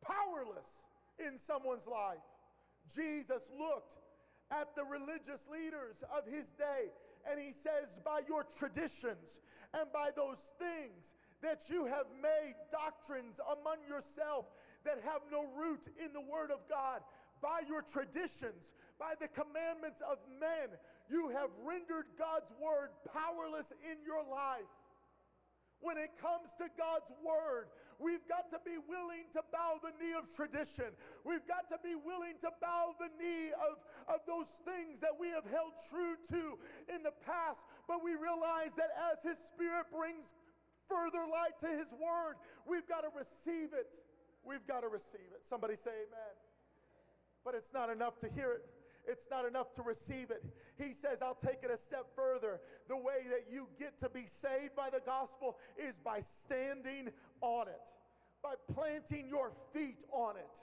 powerless 0.02 0.86
in 1.18 1.38
someone's 1.38 1.86
life. 1.86 2.18
Jesus 2.94 3.50
looked 3.58 3.96
at 4.50 4.74
the 4.74 4.84
religious 4.84 5.48
leaders 5.48 6.02
of 6.16 6.26
his 6.26 6.50
day 6.50 6.90
and 7.30 7.38
he 7.38 7.52
says, 7.52 8.00
By 8.04 8.20
your 8.28 8.44
traditions 8.58 9.40
and 9.74 9.90
by 9.92 10.10
those 10.16 10.52
things 10.58 11.14
that 11.42 11.68
you 11.70 11.86
have 11.86 12.06
made 12.22 12.54
doctrines 12.70 13.40
among 13.46 13.78
yourself 13.88 14.46
that 14.84 14.98
have 15.04 15.22
no 15.30 15.46
root 15.56 15.88
in 16.02 16.12
the 16.12 16.20
Word 16.20 16.50
of 16.50 16.60
God, 16.68 17.00
by 17.42 17.60
your 17.66 17.82
traditions, 17.82 18.74
by 18.98 19.14
the 19.18 19.28
commandments 19.28 20.02
of 20.02 20.18
men, 20.38 20.76
you 21.08 21.30
have 21.30 21.48
rendered 21.64 22.04
God's 22.18 22.52
Word 22.60 22.90
powerless 23.12 23.72
in 23.90 23.96
your 24.04 24.22
life. 24.22 24.68
When 25.80 25.96
it 25.96 26.10
comes 26.20 26.52
to 26.58 26.68
God's 26.76 27.10
word, 27.24 27.72
we've 27.98 28.26
got 28.28 28.50
to 28.50 28.60
be 28.66 28.76
willing 28.86 29.24
to 29.32 29.40
bow 29.50 29.80
the 29.82 29.92
knee 29.96 30.12
of 30.12 30.28
tradition. 30.36 30.92
We've 31.24 31.46
got 31.48 31.68
to 31.70 31.78
be 31.82 31.94
willing 31.96 32.36
to 32.42 32.50
bow 32.60 32.92
the 33.00 33.08
knee 33.16 33.48
of, 33.56 33.80
of 34.06 34.20
those 34.26 34.60
things 34.68 35.00
that 35.00 35.16
we 35.18 35.28
have 35.28 35.48
held 35.48 35.72
true 35.88 36.16
to 36.36 36.58
in 36.94 37.02
the 37.02 37.16
past. 37.24 37.64
But 37.88 38.04
we 38.04 38.12
realize 38.12 38.74
that 38.76 38.92
as 39.10 39.24
His 39.24 39.38
Spirit 39.38 39.86
brings 39.90 40.34
further 40.90 41.24
light 41.30 41.58
to 41.60 41.68
His 41.68 41.92
word, 41.92 42.34
we've 42.66 42.86
got 42.88 43.02
to 43.02 43.08
receive 43.16 43.72
it. 43.72 43.96
We've 44.44 44.66
got 44.66 44.80
to 44.80 44.88
receive 44.88 45.30
it. 45.34 45.46
Somebody 45.46 45.76
say 45.76 45.90
amen. 45.90 46.34
But 47.44 47.54
it's 47.54 47.72
not 47.72 47.88
enough 47.88 48.18
to 48.20 48.28
hear 48.28 48.52
it. 48.52 48.66
It's 49.06 49.28
not 49.30 49.46
enough 49.46 49.72
to 49.74 49.82
receive 49.82 50.30
it. 50.30 50.44
He 50.76 50.92
says, 50.92 51.22
I'll 51.22 51.34
take 51.34 51.62
it 51.62 51.70
a 51.70 51.76
step 51.76 52.06
further. 52.14 52.60
The 52.88 52.96
way 52.96 53.24
that 53.30 53.46
you 53.50 53.68
get 53.78 53.98
to 53.98 54.08
be 54.08 54.26
saved 54.26 54.76
by 54.76 54.90
the 54.90 55.00
gospel 55.04 55.58
is 55.78 55.98
by 55.98 56.20
standing 56.20 57.10
on 57.40 57.68
it, 57.68 57.92
by 58.42 58.54
planting 58.72 59.28
your 59.28 59.52
feet 59.72 60.04
on 60.12 60.36
it. 60.36 60.58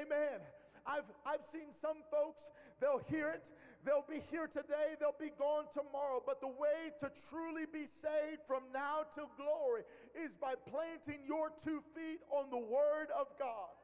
Amen. 0.00 0.40
I've, 0.86 1.04
I've 1.26 1.42
seen 1.42 1.72
some 1.72 1.98
folks, 2.10 2.50
they'll 2.80 3.02
hear 3.10 3.28
it, 3.28 3.50
they'll 3.84 4.06
be 4.08 4.20
here 4.30 4.46
today, 4.46 4.96
they'll 4.98 5.14
be 5.20 5.32
gone 5.38 5.64
tomorrow. 5.72 6.22
But 6.24 6.40
the 6.40 6.48
way 6.48 6.90
to 7.00 7.10
truly 7.28 7.66
be 7.72 7.86
saved 7.86 8.42
from 8.46 8.62
now 8.72 9.02
till 9.14 9.30
glory 9.36 9.82
is 10.14 10.36
by 10.36 10.54
planting 10.70 11.20
your 11.26 11.50
two 11.62 11.82
feet 11.94 12.20
on 12.30 12.50
the 12.50 12.58
Word 12.58 13.08
of 13.18 13.28
God. 13.38 13.74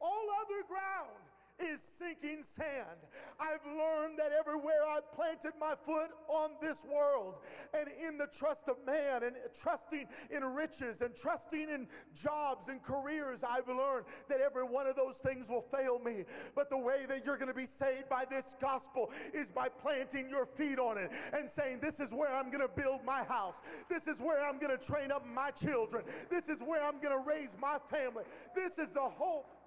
All 0.00 0.26
other 0.40 0.62
ground 0.66 1.27
is 1.60 1.82
sinking 1.82 2.42
sand. 2.42 3.06
I've 3.40 3.64
learned 3.66 4.18
that 4.18 4.32
everywhere 4.38 4.86
I've 4.88 5.12
planted 5.12 5.52
my 5.60 5.74
foot 5.82 6.10
on 6.28 6.50
this 6.60 6.84
world 6.84 7.40
and 7.74 7.88
in 8.02 8.18
the 8.18 8.26
trust 8.26 8.68
of 8.68 8.76
man 8.86 9.22
and 9.24 9.36
trusting 9.60 10.06
in 10.30 10.44
riches 10.44 11.00
and 11.00 11.14
trusting 11.16 11.68
in 11.68 11.88
jobs 12.14 12.68
and 12.68 12.82
careers, 12.82 13.44
I've 13.44 13.68
learned 13.68 14.06
that 14.28 14.40
every 14.40 14.64
one 14.64 14.86
of 14.86 14.96
those 14.96 15.18
things 15.18 15.48
will 15.48 15.62
fail 15.62 15.98
me. 15.98 16.24
But 16.54 16.70
the 16.70 16.78
way 16.78 17.06
that 17.08 17.24
you're 17.24 17.36
going 17.36 17.48
to 17.48 17.54
be 17.54 17.66
saved 17.66 18.08
by 18.08 18.24
this 18.28 18.56
gospel 18.60 19.12
is 19.32 19.50
by 19.50 19.68
planting 19.68 20.28
your 20.28 20.46
feet 20.46 20.78
on 20.78 20.98
it 20.98 21.10
and 21.32 21.48
saying, 21.48 21.80
This 21.80 22.00
is 22.00 22.12
where 22.12 22.32
I'm 22.32 22.50
going 22.50 22.66
to 22.66 22.68
build 22.68 23.04
my 23.04 23.24
house. 23.24 23.60
This 23.88 24.06
is 24.06 24.20
where 24.20 24.44
I'm 24.44 24.58
going 24.58 24.76
to 24.76 24.84
train 24.84 25.10
up 25.10 25.26
my 25.26 25.50
children. 25.50 26.04
This 26.30 26.48
is 26.48 26.60
where 26.60 26.82
I'm 26.84 27.00
going 27.00 27.16
to 27.16 27.28
raise 27.28 27.56
my 27.60 27.78
family. 27.90 28.24
This 28.54 28.78
is 28.78 28.90
the 28.90 29.00
hope 29.00 29.57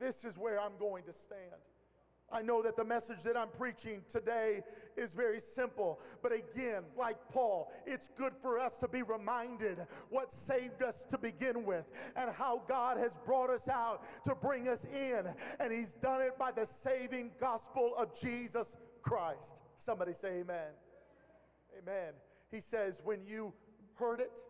this 0.00 0.24
is 0.24 0.38
where 0.38 0.60
I'm 0.60 0.76
going 0.78 1.04
to 1.04 1.12
stand. 1.12 1.60
I 2.32 2.42
know 2.42 2.62
that 2.62 2.76
the 2.76 2.84
message 2.84 3.24
that 3.24 3.36
I'm 3.36 3.48
preaching 3.48 4.02
today 4.08 4.62
is 4.96 5.14
very 5.14 5.40
simple, 5.40 6.00
but 6.22 6.32
again, 6.32 6.84
like 6.96 7.16
Paul, 7.28 7.72
it's 7.86 8.08
good 8.16 8.34
for 8.40 8.58
us 8.58 8.78
to 8.78 8.88
be 8.88 9.02
reminded 9.02 9.78
what 10.10 10.30
saved 10.30 10.82
us 10.82 11.04
to 11.08 11.18
begin 11.18 11.64
with 11.64 11.90
and 12.14 12.30
how 12.30 12.62
God 12.68 12.98
has 12.98 13.16
brought 13.26 13.50
us 13.50 13.68
out 13.68 14.04
to 14.24 14.36
bring 14.36 14.68
us 14.68 14.84
in, 14.84 15.26
and 15.58 15.72
He's 15.72 15.94
done 15.94 16.22
it 16.22 16.38
by 16.38 16.52
the 16.52 16.64
saving 16.64 17.32
gospel 17.40 17.94
of 17.96 18.18
Jesus 18.18 18.76
Christ. 19.02 19.60
Somebody 19.74 20.12
say, 20.12 20.40
Amen. 20.40 20.70
Amen. 21.78 22.12
He 22.50 22.60
says, 22.60 23.00
when 23.04 23.24
you 23.24 23.52
heard 23.94 24.20
it, 24.20 24.40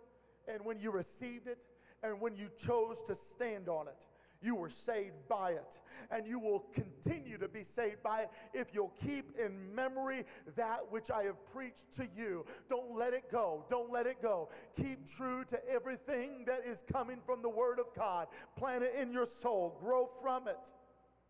and 0.49 0.64
when 0.64 0.78
you 0.78 0.90
received 0.90 1.47
it, 1.47 1.66
and 2.02 2.21
when 2.21 2.35
you 2.35 2.49
chose 2.59 3.02
to 3.02 3.14
stand 3.14 3.69
on 3.69 3.88
it, 3.88 4.07
you 4.42 4.54
were 4.54 4.70
saved 4.70 5.28
by 5.28 5.52
it. 5.52 5.80
And 6.11 6.26
you 6.26 6.38
will 6.38 6.61
continue 6.73 7.37
to 7.38 7.49
be 7.49 7.62
saved 7.62 8.02
by 8.02 8.23
it 8.23 8.30
if 8.54 8.73
you'll 8.73 8.94
keep 9.04 9.32
in 9.38 9.75
memory 9.75 10.25
that 10.56 10.80
which 10.90 11.11
I 11.11 11.25
have 11.25 11.44
preached 11.52 11.92
to 11.92 12.09
you. 12.16 12.44
Don't 12.68 12.97
let 12.97 13.12
it 13.12 13.30
go. 13.30 13.64
Don't 13.68 13.90
let 13.90 14.06
it 14.06 14.23
go. 14.23 14.49
Keep 14.76 15.06
true 15.06 15.44
to 15.44 15.68
everything 15.68 16.44
that 16.47 16.61
is 16.64 16.82
coming 16.90 17.18
from 17.25 17.42
the 17.42 17.49
Word 17.49 17.78
of 17.78 17.87
God. 17.94 18.28
Plant 18.56 18.85
it 18.85 18.94
in 19.00 19.12
your 19.12 19.26
soul. 19.26 19.76
Grow 19.80 20.09
from 20.23 20.49
it. 20.49 20.73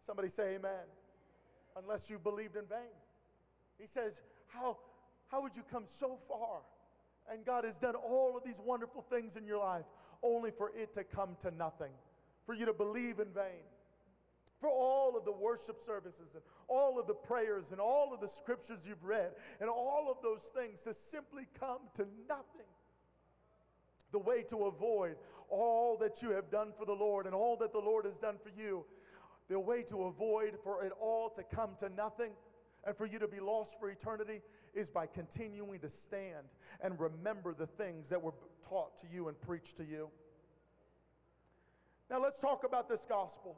Somebody 0.01 0.29
say 0.29 0.55
amen. 0.55 0.87
Unless 1.77 2.11
you 2.11 2.19
believed 2.19 2.57
in 2.57 2.67
vain. 2.67 2.79
He 3.79 3.87
says, 3.87 4.23
How, 4.49 4.79
how 5.29 5.43
would 5.43 5.57
you 5.57 5.63
come 5.71 5.85
so 5.87 6.17
far? 6.29 6.61
And 7.33 7.45
God 7.45 7.65
has 7.65 7.79
done 7.79 7.95
all 7.95 8.37
of 8.37 8.45
these 8.45 8.61
wonderful 8.65 9.03
things 9.03 9.37
in 9.37 9.47
your 9.47 9.59
life 9.59 9.85
only 10.23 10.51
for 10.51 10.73
it 10.77 10.93
to 10.95 11.05
come 11.05 11.37
to 11.41 11.51
nothing 11.53 11.93
for 12.51 12.55
you 12.55 12.67
to 12.67 12.73
believe 12.73 13.21
in 13.21 13.29
vain. 13.33 13.63
For 14.61 14.69
all 14.69 15.17
of 15.17 15.25
the 15.25 15.31
worship 15.31 15.79
services 15.79 16.35
and 16.35 16.43
all 16.67 16.99
of 16.99 17.07
the 17.07 17.15
prayers 17.15 17.71
and 17.71 17.81
all 17.81 18.13
of 18.13 18.21
the 18.21 18.27
scriptures 18.27 18.85
you've 18.89 19.05
read 19.05 19.31
and 19.61 19.71
all 19.71 20.09
of 20.11 20.21
those 20.21 20.51
things 20.53 20.83
to 20.83 20.93
simply 20.93 21.47
come 21.61 21.79
to 21.95 22.09
nothing. 22.29 22.67
The 24.11 24.19
way 24.19 24.43
to 24.49 24.65
avoid 24.65 25.15
all 25.49 25.97
that 25.99 26.23
you 26.23 26.31
have 26.31 26.51
done 26.51 26.73
for 26.77 26.85
the 26.85 26.93
Lord 26.93 27.27
and 27.27 27.37
all 27.37 27.57
that 27.59 27.73
the 27.73 27.79
Lord 27.79 28.05
has 28.05 28.19
done 28.19 28.37
for 28.43 28.51
you, 28.61 28.85
the 29.49 29.61
way 29.61 29.85
to 29.85 30.07
avoid 30.07 30.57
for 30.65 30.83
it 30.83 30.91
all 31.01 31.31
to 31.31 31.45
come 31.45 31.77
to 31.79 31.89
nothing 31.89 32.33
and 32.85 32.97
for 32.97 33.07
you 33.07 33.21
to 33.21 33.29
be 33.29 33.39
lost 33.39 33.79
for 33.79 33.91
eternity 33.91 34.41
is 34.75 34.91
by 34.91 35.07
continuing 35.07 35.79
to 35.79 35.89
stand 35.89 36.49
and 36.83 36.99
remember 36.99 37.55
the 37.55 37.69
things 37.69 38.09
that 38.09 38.21
were 38.21 38.35
taught 38.69 38.99
to 38.99 39.07
you 39.09 39.29
and 39.29 39.41
preached 39.41 39.77
to 39.77 39.85
you. 39.85 40.11
Now 42.11 42.21
let's 42.21 42.41
talk 42.41 42.65
about 42.65 42.89
this 42.89 43.07
gospel. 43.09 43.57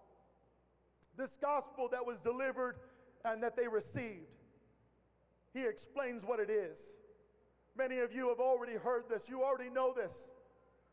This 1.17 1.37
gospel 1.37 1.89
that 1.91 2.07
was 2.07 2.21
delivered 2.21 2.77
and 3.25 3.43
that 3.43 3.57
they 3.57 3.67
received. 3.67 4.37
He 5.55 5.65
explains 5.65 6.25
what 6.25 6.39
it 6.39 6.51
is. 6.51 6.97
Many 7.77 7.99
of 8.01 8.15
you 8.15 8.29
have 8.29 8.41
already 8.41 8.75
heard 8.75 9.05
this, 9.09 9.31
you 9.31 9.43
already 9.43 9.71
know 9.71 9.95
this. 9.95 10.31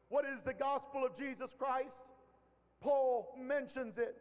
What 0.08 0.26
is 0.26 0.44
the 0.44 0.54
gospel 0.54 1.06
of 1.06 1.14
Jesus 1.14 1.54
Christ? 1.54 2.04
Paul 2.80 3.36
mentions 3.38 3.98
it 3.98 4.16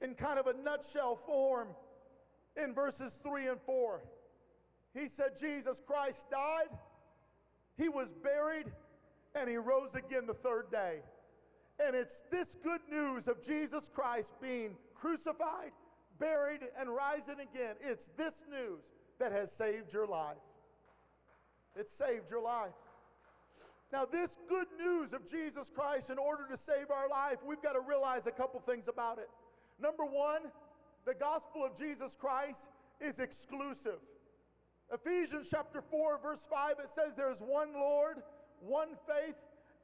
in 0.00 0.14
kind 0.14 0.38
of 0.38 0.48
a 0.48 0.54
nutshell 0.54 1.14
form 1.14 1.68
in 2.62 2.74
verses 2.74 3.20
3 3.24 3.48
and 3.48 3.60
4. 3.60 4.02
He 4.92 5.08
said, 5.08 5.36
Jesus 5.40 5.80
Christ 5.84 6.28
died, 6.30 6.76
he 7.78 7.88
was 7.88 8.12
buried, 8.12 8.66
and 9.34 9.48
he 9.48 9.56
rose 9.56 9.94
again 9.94 10.26
the 10.26 10.34
third 10.34 10.70
day. 10.70 11.00
And 11.86 11.96
it's 11.96 12.22
this 12.30 12.56
good 12.62 12.80
news 12.90 13.28
of 13.28 13.42
Jesus 13.42 13.88
Christ 13.92 14.34
being 14.40 14.76
crucified, 14.94 15.72
buried, 16.18 16.60
and 16.78 16.88
rising 16.88 17.40
again. 17.40 17.76
It's 17.80 18.08
this 18.16 18.44
news 18.50 18.92
that 19.18 19.32
has 19.32 19.50
saved 19.50 19.92
your 19.92 20.06
life. 20.06 20.36
It 21.76 21.88
saved 21.88 22.30
your 22.30 22.42
life. 22.42 22.72
Now, 23.92 24.04
this 24.04 24.38
good 24.48 24.68
news 24.78 25.12
of 25.12 25.26
Jesus 25.26 25.70
Christ, 25.74 26.10
in 26.10 26.18
order 26.18 26.46
to 26.48 26.56
save 26.56 26.90
our 26.90 27.08
life, 27.08 27.38
we've 27.44 27.60
got 27.60 27.74
to 27.74 27.80
realize 27.80 28.26
a 28.26 28.32
couple 28.32 28.58
things 28.60 28.88
about 28.88 29.18
it. 29.18 29.28
Number 29.78 30.04
one, 30.04 30.42
the 31.04 31.14
gospel 31.14 31.64
of 31.64 31.76
Jesus 31.76 32.16
Christ 32.16 32.70
is 33.00 33.20
exclusive. 33.20 33.98
Ephesians 34.92 35.48
chapter 35.50 35.82
4, 35.82 36.20
verse 36.22 36.48
5, 36.50 36.74
it 36.82 36.88
says 36.88 37.16
there's 37.16 37.40
one 37.40 37.74
Lord, 37.74 38.18
one 38.60 38.90
faith, 39.06 39.36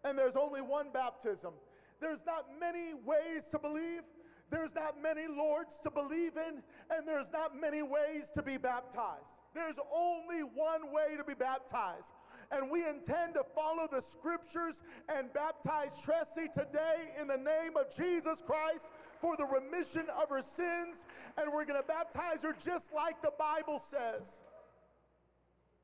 and 0.05 0.17
there's 0.17 0.37
only 0.37 0.63
one 0.63 0.89
baptism. 0.93 1.53
There's 2.01 2.25
not 2.25 2.47
many 2.61 2.95
ways 2.95 3.49
to 3.51 3.59
believe. 3.59 4.03
There's 4.51 4.75
not 4.75 5.01
many 5.03 5.27
lords 5.27 5.79
to 5.81 5.91
believe 5.91 6.37
in, 6.37 6.63
and 6.91 7.07
there's 7.07 7.31
not 7.31 7.55
many 7.55 7.83
ways 7.83 8.31
to 8.31 8.43
be 8.43 8.57
baptized. 8.57 9.41
There's 9.53 9.79
only 9.95 10.41
one 10.41 10.91
way 10.91 11.17
to 11.19 11.25
be 11.25 11.35
baptized. 11.35 12.15
And 12.51 12.71
we 12.71 12.87
intend 12.87 13.35
to 13.35 13.45
follow 13.55 13.87
the 13.91 14.01
scriptures 14.01 14.83
and 15.15 15.31
baptize 15.35 16.03
Tressie 16.03 16.51
today 16.51 17.13
in 17.21 17.27
the 17.27 17.37
name 17.37 17.77
of 17.77 17.95
Jesus 17.95 18.41
Christ 18.41 18.91
for 19.21 19.37
the 19.37 19.45
remission 19.45 20.07
of 20.19 20.31
her 20.31 20.41
sins. 20.41 21.05
And 21.37 21.53
we're 21.53 21.67
going 21.67 21.81
to 21.81 21.87
baptize 21.87 22.43
her 22.43 22.57
just 22.59 22.95
like 22.95 23.21
the 23.21 23.33
Bible 23.39 23.79
says. 23.79 24.41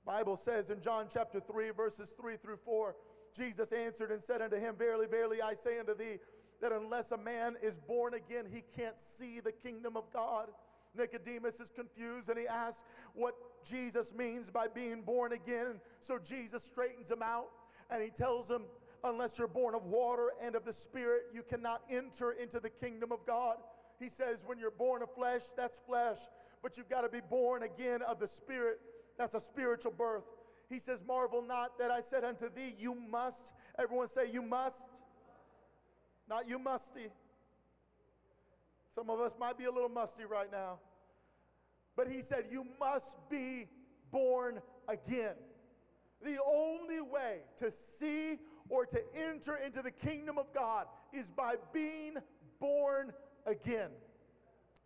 Bible 0.07 0.37
says 0.37 0.71
in 0.71 0.81
John 0.81 1.07
chapter 1.13 1.41
3, 1.41 1.71
verses 1.71 2.15
3 2.19 2.37
through 2.37 2.59
4. 2.59 2.95
Jesus 3.37 3.73
answered 3.73 4.11
and 4.11 4.23
said 4.23 4.41
unto 4.41 4.57
him, 4.57 4.77
Verily, 4.77 5.07
verily, 5.07 5.43
I 5.43 5.55
say 5.55 5.79
unto 5.79 5.95
thee, 5.95 6.19
that 6.61 6.73
unless 6.73 7.13
a 7.13 7.19
man 7.19 7.57
is 7.63 7.79
born 7.79 8.15
again, 8.15 8.47
he 8.51 8.63
can't 8.77 8.99
see 8.99 9.41
the 9.41 9.53
kingdom 9.53 9.97
of 9.97 10.11
God. 10.13 10.51
Nicodemus 10.97 11.61
is 11.61 11.71
confused 11.71 12.29
and 12.29 12.39
he 12.39 12.47
asks 12.47 12.85
what 13.15 13.35
Jesus 13.65 14.15
means 14.15 14.51
by 14.51 14.69
being 14.69 15.03
born 15.03 15.33
again. 15.33 15.81
So 16.01 16.19
Jesus 16.19 16.63
straightens 16.63 17.11
him 17.11 17.23
out 17.23 17.49
and 17.91 18.03
he 18.03 18.11
tells 18.11 18.51
him, 18.51 18.63
Unless 19.03 19.39
you're 19.39 19.49
born 19.49 19.75
of 19.75 19.85
water 19.85 20.31
and 20.41 20.57
of 20.57 20.65
the 20.65 20.73
Spirit, 20.73 21.25
you 21.31 21.43
cannot 21.43 21.83
enter 21.91 22.33
into 22.33 22.59
the 22.59 22.71
kingdom 22.71 23.13
of 23.13 23.27
God. 23.27 23.59
He 23.99 24.09
says, 24.09 24.45
When 24.47 24.59
you're 24.59 24.71
born 24.71 25.03
of 25.03 25.13
flesh, 25.13 25.43
that's 25.57 25.81
flesh, 25.81 26.19
but 26.63 26.79
you've 26.79 26.89
got 26.89 27.03
to 27.03 27.11
be 27.11 27.21
born 27.21 27.65
again 27.65 28.01
of 28.01 28.19
the 28.19 28.27
Spirit. 28.27 28.81
That's 29.19 29.35
a 29.35 29.41
spiritual 29.41 29.93
birth. 29.93 30.25
He 30.69 30.79
says, 30.79 31.03
Marvel 31.07 31.43
not 31.43 31.79
that 31.79 31.91
I 31.91 32.01
said 32.01 32.25
unto 32.25 32.49
thee, 32.49 32.75
You 32.79 32.95
must. 32.95 33.55
Everyone 33.79 34.09
say, 34.09 34.31
You 34.31 34.43
must. 34.43 34.87
Not 36.29 36.49
you 36.49 36.59
musty. 36.59 37.09
Some 38.93 39.11
of 39.11 39.21
us 39.21 39.35
might 39.39 39.59
be 39.59 39.65
a 39.65 39.71
little 39.71 39.89
musty 39.89 40.25
right 40.25 40.51
now. 40.51 40.79
But 41.97 42.09
he 42.09 42.21
said, 42.21 42.47
You 42.51 42.67
must 42.81 43.19
be 43.29 43.67
born 44.11 44.61
again. 44.89 45.35
The 46.23 46.39
only 46.47 47.01
way 47.01 47.41
to 47.57 47.71
see 47.71 48.39
or 48.69 48.87
to 48.87 49.03
enter 49.15 49.57
into 49.57 49.83
the 49.83 49.91
kingdom 49.91 50.39
of 50.39 50.53
God 50.55 50.87
is 51.13 51.31
by 51.31 51.57
being 51.73 52.17
born 52.59 53.13
again. 53.47 53.91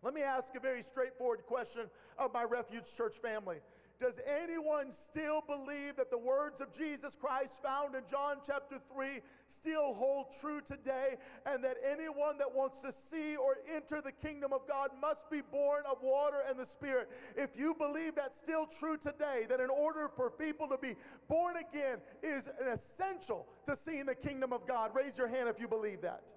Let 0.03 0.15
me 0.15 0.23
ask 0.23 0.55
a 0.55 0.61
very 0.61 0.83
straightforward 0.83 1.45
question 1.47 1.83
of 2.19 2.33
my 2.33 2.45
refuge 2.45 2.85
church 2.97 3.17
family. 3.17 3.59
Does 4.01 4.21
anyone 4.45 4.93
still 4.93 5.43
believe 5.45 5.97
that 5.97 6.09
the 6.09 6.19
words 6.19 6.61
of 6.61 6.73
Jesus 6.73 7.17
Christ 7.17 7.61
found 7.65 7.97
in 7.97 8.03
John 8.09 8.37
chapter 8.47 8.77
3 8.95 9.21
still 9.47 9.93
hold 9.93 10.27
true 10.41 10.61
today 10.61 11.17
and 11.47 11.65
that 11.65 11.79
anyone 11.85 12.39
that 12.39 12.55
wants 12.55 12.81
to 12.83 12.93
see 12.93 13.35
or 13.35 13.57
enter 13.75 14.01
the 14.01 14.13
kingdom 14.13 14.53
of 14.53 14.69
God 14.69 14.91
must 15.03 15.29
be 15.31 15.41
born 15.41 15.83
of 15.91 15.99
water 16.01 16.45
and 16.49 16.57
the 16.57 16.67
Spirit? 16.67 17.11
If 17.37 17.59
you 17.59 17.75
believe 17.75 18.15
that's 18.15 18.39
still 18.39 18.67
true 18.67 18.97
today, 18.97 19.47
that 19.49 19.59
in 19.59 19.71
order 19.71 20.09
for 20.15 20.31
people 20.31 20.69
to 20.69 20.79
be 20.79 20.95
born 21.29 21.57
again 21.57 21.99
is 22.23 22.49
an 22.61 22.69
essential 22.69 23.49
to 23.65 23.75
seeing 23.75 24.07
the 24.07 24.15
kingdom 24.15 24.53
of 24.53 24.65
God, 24.65 24.93
raise 24.95 25.19
your 25.19 25.27
hand 25.27 25.49
if 25.49 25.59
you 25.59 25.67
believe 25.67 26.03
that. 26.03 26.35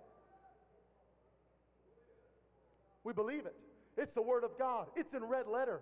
We 3.03 3.13
believe 3.13 3.45
it. 3.45 3.63
It's 3.97 4.13
the 4.13 4.21
Word 4.21 4.43
of 4.43 4.57
God, 4.57 4.87
it's 4.95 5.13
in 5.13 5.23
red 5.23 5.47
letter. 5.47 5.81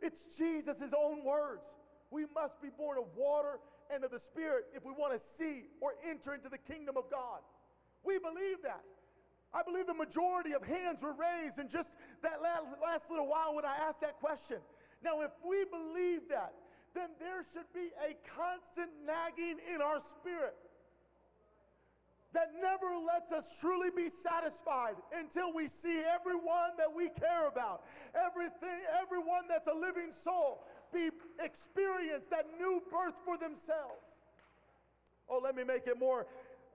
It's 0.00 0.24
Jesus' 0.36 0.94
own 0.96 1.24
words. 1.24 1.66
We 2.10 2.24
must 2.34 2.62
be 2.62 2.68
born 2.68 2.98
of 2.98 3.04
water 3.16 3.58
and 3.92 4.04
of 4.04 4.10
the 4.10 4.18
Spirit 4.18 4.66
if 4.74 4.84
we 4.84 4.92
want 4.92 5.12
to 5.12 5.18
see 5.18 5.64
or 5.80 5.94
enter 6.08 6.34
into 6.34 6.48
the 6.48 6.58
kingdom 6.58 6.96
of 6.96 7.10
God. 7.10 7.40
We 8.04 8.18
believe 8.18 8.62
that. 8.62 8.84
I 9.52 9.62
believe 9.62 9.86
the 9.86 9.94
majority 9.94 10.52
of 10.52 10.62
hands 10.62 11.02
were 11.02 11.14
raised 11.14 11.58
in 11.58 11.68
just 11.68 11.96
that 12.22 12.42
last 12.42 13.10
little 13.10 13.28
while 13.28 13.54
when 13.54 13.64
I 13.64 13.74
asked 13.88 14.02
that 14.02 14.20
question. 14.20 14.58
Now, 15.02 15.22
if 15.22 15.30
we 15.46 15.64
believe 15.64 16.28
that, 16.28 16.52
then 16.94 17.10
there 17.18 17.42
should 17.42 17.70
be 17.74 17.90
a 18.08 18.14
constant 18.36 18.90
nagging 19.04 19.58
in 19.74 19.80
our 19.80 20.00
spirit 20.00 20.54
that 22.34 22.50
never 22.60 22.96
lets 23.06 23.32
us 23.32 23.58
truly 23.58 23.88
be 23.94 24.08
satisfied 24.08 24.94
until 25.16 25.52
we 25.52 25.66
see 25.66 26.02
everyone 26.02 26.70
that 26.76 26.92
we 26.94 27.08
care 27.08 27.48
about, 27.48 27.84
everything, 28.14 28.80
everyone 29.00 29.48
that's 29.48 29.66
a 29.66 29.74
living 29.74 30.10
soul, 30.10 30.64
be 30.92 31.10
experience 31.40 32.26
that 32.26 32.46
new 32.58 32.82
birth 32.90 33.20
for 33.24 33.38
themselves. 33.38 34.04
Oh, 35.28 35.40
let 35.42 35.54
me 35.54 35.64
make 35.64 35.86
it 35.86 35.98
more 35.98 36.26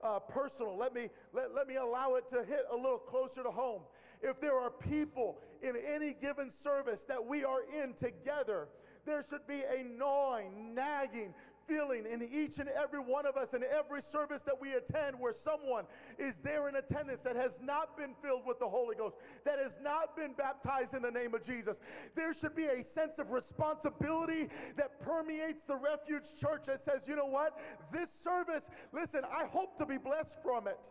uh, 0.02 0.18
personal. 0.20 0.76
Let 0.76 0.94
me, 0.94 1.08
let, 1.32 1.54
let 1.54 1.66
me 1.66 1.76
allow 1.76 2.14
it 2.14 2.28
to 2.28 2.44
hit 2.44 2.62
a 2.70 2.76
little 2.76 2.98
closer 2.98 3.42
to 3.42 3.50
home. 3.50 3.82
If 4.24 4.40
there 4.40 4.58
are 4.58 4.70
people 4.70 5.38
in 5.62 5.76
any 5.76 6.14
given 6.14 6.48
service 6.48 7.04
that 7.04 7.24
we 7.24 7.44
are 7.44 7.60
in 7.82 7.92
together, 7.92 8.68
there 9.04 9.22
should 9.22 9.46
be 9.46 9.60
a 9.60 9.84
gnawing, 9.84 10.74
nagging, 10.74 11.34
feeling 11.68 12.06
in 12.06 12.22
each 12.32 12.58
and 12.58 12.68
every 12.70 13.00
one 13.00 13.26
of 13.26 13.36
us 13.36 13.54
in 13.54 13.62
every 13.64 14.00
service 14.00 14.42
that 14.42 14.58
we 14.58 14.72
attend 14.72 15.18
where 15.18 15.32
someone 15.32 15.84
is 16.18 16.38
there 16.38 16.68
in 16.68 16.76
attendance 16.76 17.22
that 17.22 17.36
has 17.36 17.60
not 17.62 17.96
been 17.96 18.14
filled 18.22 18.46
with 18.46 18.58
the 18.58 18.68
Holy 18.68 18.96
Ghost, 18.96 19.16
that 19.44 19.58
has 19.58 19.78
not 19.82 20.16
been 20.16 20.32
baptized 20.32 20.94
in 20.94 21.02
the 21.02 21.10
name 21.10 21.34
of 21.34 21.42
Jesus. 21.42 21.80
There 22.14 22.32
should 22.32 22.56
be 22.56 22.66
a 22.66 22.82
sense 22.82 23.18
of 23.18 23.30
responsibility 23.30 24.48
that 24.76 25.00
permeates 25.00 25.64
the 25.64 25.76
refuge 25.76 26.24
church 26.40 26.64
that 26.66 26.80
says, 26.80 27.06
you 27.06 27.16
know 27.16 27.26
what? 27.26 27.58
This 27.92 28.10
service, 28.10 28.70
listen, 28.92 29.22
I 29.24 29.44
hope 29.44 29.76
to 29.78 29.86
be 29.86 29.98
blessed 29.98 30.42
from 30.42 30.66
it. 30.66 30.90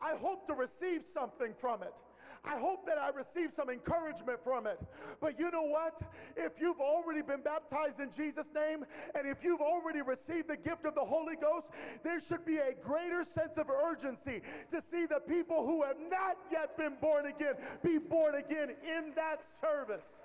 I 0.00 0.16
hope 0.16 0.46
to 0.46 0.54
receive 0.54 1.02
something 1.02 1.54
from 1.56 1.82
it. 1.82 2.02
I 2.44 2.58
hope 2.58 2.86
that 2.86 2.98
I 2.98 3.10
receive 3.10 3.50
some 3.50 3.70
encouragement 3.70 4.42
from 4.42 4.66
it. 4.66 4.80
But 5.20 5.38
you 5.38 5.50
know 5.50 5.62
what? 5.62 6.02
If 6.36 6.60
you've 6.60 6.80
already 6.80 7.22
been 7.22 7.40
baptized 7.42 8.00
in 8.00 8.10
Jesus' 8.10 8.52
name, 8.54 8.84
and 9.14 9.26
if 9.26 9.44
you've 9.44 9.60
already 9.60 10.02
received 10.02 10.48
the 10.48 10.56
gift 10.56 10.84
of 10.84 10.94
the 10.94 11.04
Holy 11.04 11.36
Ghost, 11.36 11.72
there 12.02 12.20
should 12.20 12.44
be 12.44 12.58
a 12.58 12.74
greater 12.82 13.24
sense 13.24 13.58
of 13.58 13.70
urgency 13.70 14.42
to 14.68 14.80
see 14.80 15.06
the 15.06 15.20
people 15.20 15.64
who 15.64 15.82
have 15.82 15.96
not 16.10 16.36
yet 16.50 16.76
been 16.76 16.94
born 17.00 17.26
again 17.26 17.54
be 17.82 17.98
born 17.98 18.34
again 18.34 18.70
in 18.70 19.12
that 19.14 19.44
service. 19.44 20.22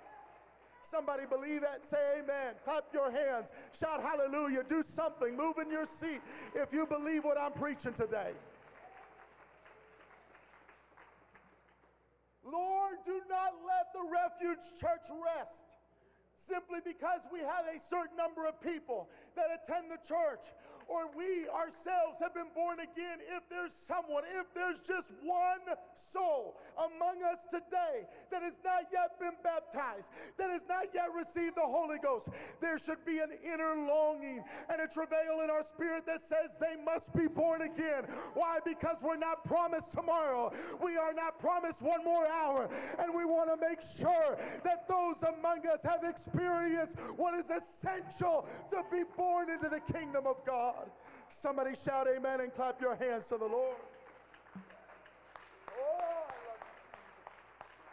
Somebody 0.82 1.24
believe 1.26 1.62
that? 1.62 1.84
Say 1.84 1.98
amen. 2.20 2.54
Clap 2.64 2.84
your 2.92 3.10
hands. 3.10 3.52
Shout 3.78 4.00
hallelujah. 4.00 4.62
Do 4.62 4.82
something. 4.82 5.36
Move 5.36 5.58
in 5.58 5.70
your 5.70 5.86
seat 5.86 6.20
if 6.54 6.72
you 6.72 6.86
believe 6.86 7.24
what 7.24 7.38
I'm 7.38 7.52
preaching 7.52 7.92
today. 7.92 8.32
Lord, 12.50 12.96
do 13.04 13.20
not 13.28 13.52
let 13.66 13.92
the 13.92 14.08
refuge 14.08 14.80
church 14.80 15.06
rest 15.36 15.64
simply 16.36 16.78
because 16.84 17.26
we 17.32 17.40
have 17.40 17.66
a 17.74 17.78
certain 17.78 18.16
number 18.16 18.46
of 18.46 18.60
people 18.60 19.08
that 19.34 19.46
attend 19.52 19.90
the 19.90 19.98
church 20.06 20.52
or 20.88 21.10
we 21.14 21.48
ourselves 21.48 22.18
have 22.20 22.34
been 22.34 22.50
born 22.54 22.80
again, 22.80 23.18
if 23.36 23.48
there's 23.48 23.74
someone, 23.74 24.24
if 24.40 24.52
there's 24.54 24.80
just 24.80 25.12
one 25.22 25.76
soul 25.94 26.58
among 26.76 27.22
us 27.22 27.46
today 27.46 28.06
that 28.30 28.42
has 28.42 28.58
not 28.64 28.84
yet 28.92 29.20
been 29.20 29.36
baptized, 29.44 30.10
that 30.38 30.50
has 30.50 30.64
not 30.68 30.86
yet 30.94 31.08
received 31.14 31.56
the 31.56 31.60
Holy 31.60 31.98
Ghost, 31.98 32.30
there 32.60 32.78
should 32.78 33.04
be 33.04 33.18
an 33.18 33.30
inner 33.44 33.74
longing 33.76 34.42
and 34.70 34.80
a 34.80 34.88
travail 34.88 35.42
in 35.44 35.50
our 35.50 35.62
spirit 35.62 36.06
that 36.06 36.20
says 36.20 36.56
they 36.58 36.76
must 36.82 37.14
be 37.14 37.26
born 37.26 37.62
again. 37.62 38.04
Why? 38.34 38.58
Because 38.64 39.02
we're 39.02 39.16
not 39.16 39.44
promised 39.44 39.92
tomorrow. 39.92 40.52
We 40.82 40.96
are 40.96 41.12
not 41.12 41.38
promised 41.38 41.82
one 41.82 42.02
more 42.04 42.26
hour. 42.26 42.68
And 42.98 43.14
we 43.14 43.24
want 43.24 43.50
to 43.50 43.68
make 43.68 43.82
sure 43.82 44.38
that 44.64 44.88
those 44.88 45.22
among 45.22 45.66
us 45.66 45.82
have 45.82 46.04
experienced 46.04 46.98
what 47.16 47.34
is 47.34 47.50
essential 47.50 48.48
to 48.70 48.82
be 48.90 49.02
born 49.16 49.50
into 49.50 49.68
the 49.68 49.80
kingdom 49.80 50.26
of 50.26 50.44
God. 50.46 50.77
Somebody 51.28 51.74
shout 51.74 52.06
amen 52.08 52.40
and 52.40 52.52
clap 52.54 52.80
your 52.80 52.96
hands 52.96 53.28
to 53.28 53.36
the 53.36 53.46
Lord. 53.46 53.76
Oh, 55.70 56.26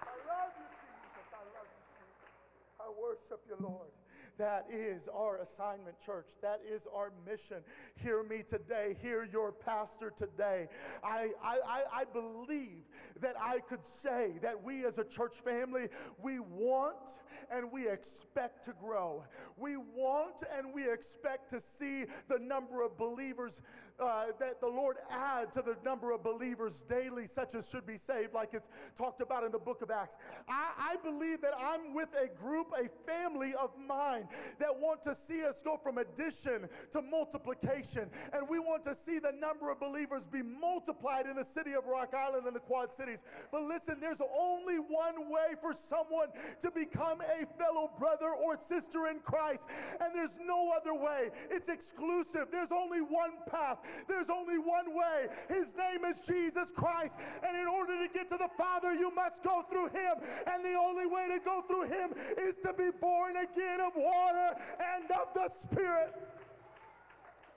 I 0.01 0.15
love 0.27 0.51
you, 0.57 0.67
Jesus. 0.81 1.27
I 1.33 1.43
love 1.53 1.67
you, 1.69 1.83
Jesus. 1.99 2.31
I 2.79 2.87
worship 2.99 3.41
you, 3.47 3.55
Lord. 3.59 3.94
That 4.37 4.67
is 4.69 5.07
our 5.07 5.37
assignment, 5.37 5.99
church. 5.99 6.31
That 6.41 6.59
is 6.67 6.87
our 6.93 7.11
mission. 7.25 7.57
Hear 7.95 8.23
me 8.23 8.41
today. 8.45 8.97
Hear 9.01 9.27
your 9.31 9.51
pastor 9.51 10.11
today. 10.15 10.67
I, 11.03 11.29
I, 11.43 11.83
I 11.93 12.03
believe 12.11 12.83
that 13.21 13.35
I 13.41 13.59
could 13.59 13.85
say 13.85 14.33
that 14.41 14.61
we 14.61 14.85
as 14.85 14.97
a 14.97 15.03
church 15.03 15.37
family, 15.37 15.87
we 16.21 16.39
want 16.39 17.19
and 17.49 17.71
we 17.71 17.87
expect 17.87 18.63
to 18.65 18.73
grow. 18.73 19.23
We 19.57 19.77
want 19.77 20.43
and 20.57 20.73
we 20.73 20.89
expect 20.89 21.49
to 21.51 21.59
see 21.59 22.05
the 22.27 22.39
number 22.39 22.83
of 22.83 22.97
believers 22.97 23.61
uh, 23.99 24.25
that 24.39 24.59
the 24.61 24.67
Lord 24.67 24.97
add 25.09 25.51
to 25.53 25.61
the 25.61 25.77
number 25.83 26.11
of 26.11 26.23
believers 26.23 26.83
daily, 26.83 27.25
such 27.27 27.55
as 27.55 27.69
should 27.69 27.85
be 27.85 27.97
saved, 27.97 28.33
like 28.33 28.53
it's 28.53 28.69
talked 28.95 29.21
about 29.21 29.43
in 29.43 29.51
the 29.51 29.59
book 29.59 29.81
of 29.81 29.91
Acts. 29.91 30.17
I, 30.47 30.71
I 30.77 30.95
believe 31.03 31.41
that 31.41 31.53
I'm 31.57 31.93
with 31.93 32.09
a 32.21 32.27
group, 32.27 32.67
a 32.77 32.89
family 33.09 33.53
of 33.55 33.71
mine 33.77 34.27
that 34.59 34.75
want 34.75 35.03
to 35.03 35.15
see 35.15 35.45
us 35.45 35.61
go 35.61 35.77
from 35.77 35.97
addition 35.97 36.67
to 36.91 37.01
multiplication. 37.01 38.09
And 38.33 38.47
we 38.49 38.59
want 38.59 38.83
to 38.83 38.95
see 38.95 39.19
the 39.19 39.31
number 39.31 39.71
of 39.71 39.79
believers 39.79 40.27
be 40.27 40.41
multiplied 40.41 41.25
in 41.25 41.35
the 41.35 41.43
city 41.45 41.73
of 41.73 41.85
Rock 41.85 42.13
Island 42.13 42.47
and 42.47 42.55
the 42.55 42.59
Quad 42.59 42.91
Cities. 42.91 43.23
But 43.51 43.63
listen, 43.63 43.99
there's 43.99 44.21
only 44.37 44.75
one 44.75 45.29
way 45.29 45.55
for 45.61 45.73
someone 45.73 46.29
to 46.61 46.71
become 46.71 47.21
a 47.21 47.45
fellow 47.57 47.91
brother 47.97 48.29
or 48.29 48.57
sister 48.57 49.07
in 49.07 49.19
Christ, 49.19 49.69
and 50.01 50.13
there's 50.13 50.37
no 50.45 50.73
other 50.75 50.93
way. 50.93 51.29
It's 51.49 51.69
exclusive. 51.69 52.47
There's 52.51 52.71
only 52.71 52.99
one 52.99 53.31
path. 53.49 53.79
There's 54.07 54.29
only 54.29 54.57
one 54.57 54.95
way. 54.95 55.27
His 55.49 55.75
name 55.75 56.05
is 56.05 56.19
Jesus 56.19 56.71
Christ. 56.71 57.19
And 57.45 57.57
in 57.57 57.67
order 57.67 58.05
to 58.05 58.13
get 58.13 58.27
to 58.29 58.37
the 58.37 58.49
Father, 58.57 58.93
you 58.93 59.13
must 59.13 59.43
go 59.43 59.63
through 59.69 59.87
him. 59.87 60.15
And 60.47 60.63
the 60.63 60.75
only 60.75 61.05
way 61.05 61.27
to 61.29 61.39
go 61.43 61.61
through 61.61 61.83
him 61.83 62.13
is 62.37 62.59
to 62.59 62.73
be 62.73 62.89
born 62.99 63.37
again 63.37 63.81
of 63.81 63.93
water 63.95 64.55
and 64.95 65.11
of 65.11 65.33
the 65.33 65.49
Spirit. 65.49 66.29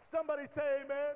Somebody 0.01 0.47
say 0.47 0.83
amen. 0.85 1.15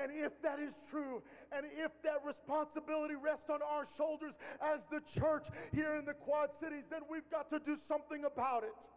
And 0.00 0.12
if 0.14 0.40
that 0.42 0.60
is 0.60 0.76
true, 0.90 1.22
and 1.52 1.66
if 1.76 1.90
that 2.02 2.24
responsibility 2.24 3.14
rests 3.16 3.50
on 3.50 3.60
our 3.62 3.84
shoulders 3.84 4.38
as 4.62 4.86
the 4.86 5.00
church 5.00 5.48
here 5.72 5.96
in 5.98 6.04
the 6.04 6.14
Quad 6.14 6.52
Cities, 6.52 6.86
then 6.86 7.00
we've 7.10 7.28
got 7.30 7.50
to 7.50 7.58
do 7.58 7.76
something 7.76 8.24
about 8.24 8.62
it. 8.62 8.88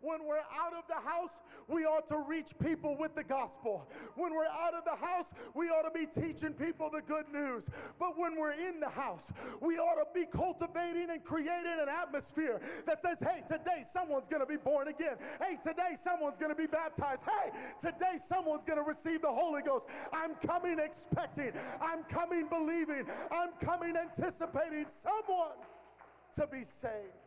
When 0.00 0.24
we're 0.24 0.36
out 0.36 0.74
of 0.74 0.84
the 0.88 0.94
house, 0.94 1.40
we 1.66 1.84
ought 1.84 2.06
to 2.08 2.18
reach 2.28 2.52
people 2.62 2.96
with 2.96 3.16
the 3.16 3.24
gospel. 3.24 3.88
When 4.14 4.32
we're 4.32 4.46
out 4.46 4.74
of 4.74 4.84
the 4.84 4.94
house, 4.94 5.34
we 5.54 5.68
ought 5.70 5.82
to 5.82 5.98
be 5.98 6.06
teaching 6.06 6.52
people 6.52 6.88
the 6.88 7.02
good 7.02 7.24
news. 7.32 7.68
But 7.98 8.16
when 8.16 8.38
we're 8.38 8.52
in 8.52 8.78
the 8.78 8.88
house, 8.88 9.32
we 9.60 9.78
ought 9.78 9.96
to 9.96 10.06
be 10.14 10.26
cultivating 10.26 11.10
and 11.10 11.24
creating 11.24 11.78
an 11.80 11.88
atmosphere 11.88 12.60
that 12.86 13.00
says, 13.00 13.20
hey, 13.20 13.42
today 13.46 13.82
someone's 13.82 14.28
going 14.28 14.40
to 14.40 14.46
be 14.46 14.56
born 14.56 14.88
again. 14.88 15.16
Hey, 15.40 15.58
today 15.62 15.94
someone's 15.94 16.38
going 16.38 16.52
to 16.52 16.56
be 16.56 16.66
baptized. 16.68 17.24
Hey, 17.24 17.50
today 17.80 18.18
someone's 18.24 18.64
going 18.64 18.78
to 18.78 18.84
receive 18.84 19.22
the 19.22 19.32
Holy 19.32 19.62
Ghost. 19.62 19.88
I'm 20.12 20.34
coming 20.36 20.78
expecting. 20.78 21.52
I'm 21.80 22.04
coming 22.04 22.48
believing. 22.48 23.04
I'm 23.32 23.50
coming 23.60 23.96
anticipating 23.96 24.86
someone 24.86 25.56
to 26.34 26.46
be 26.46 26.62
saved. 26.62 27.17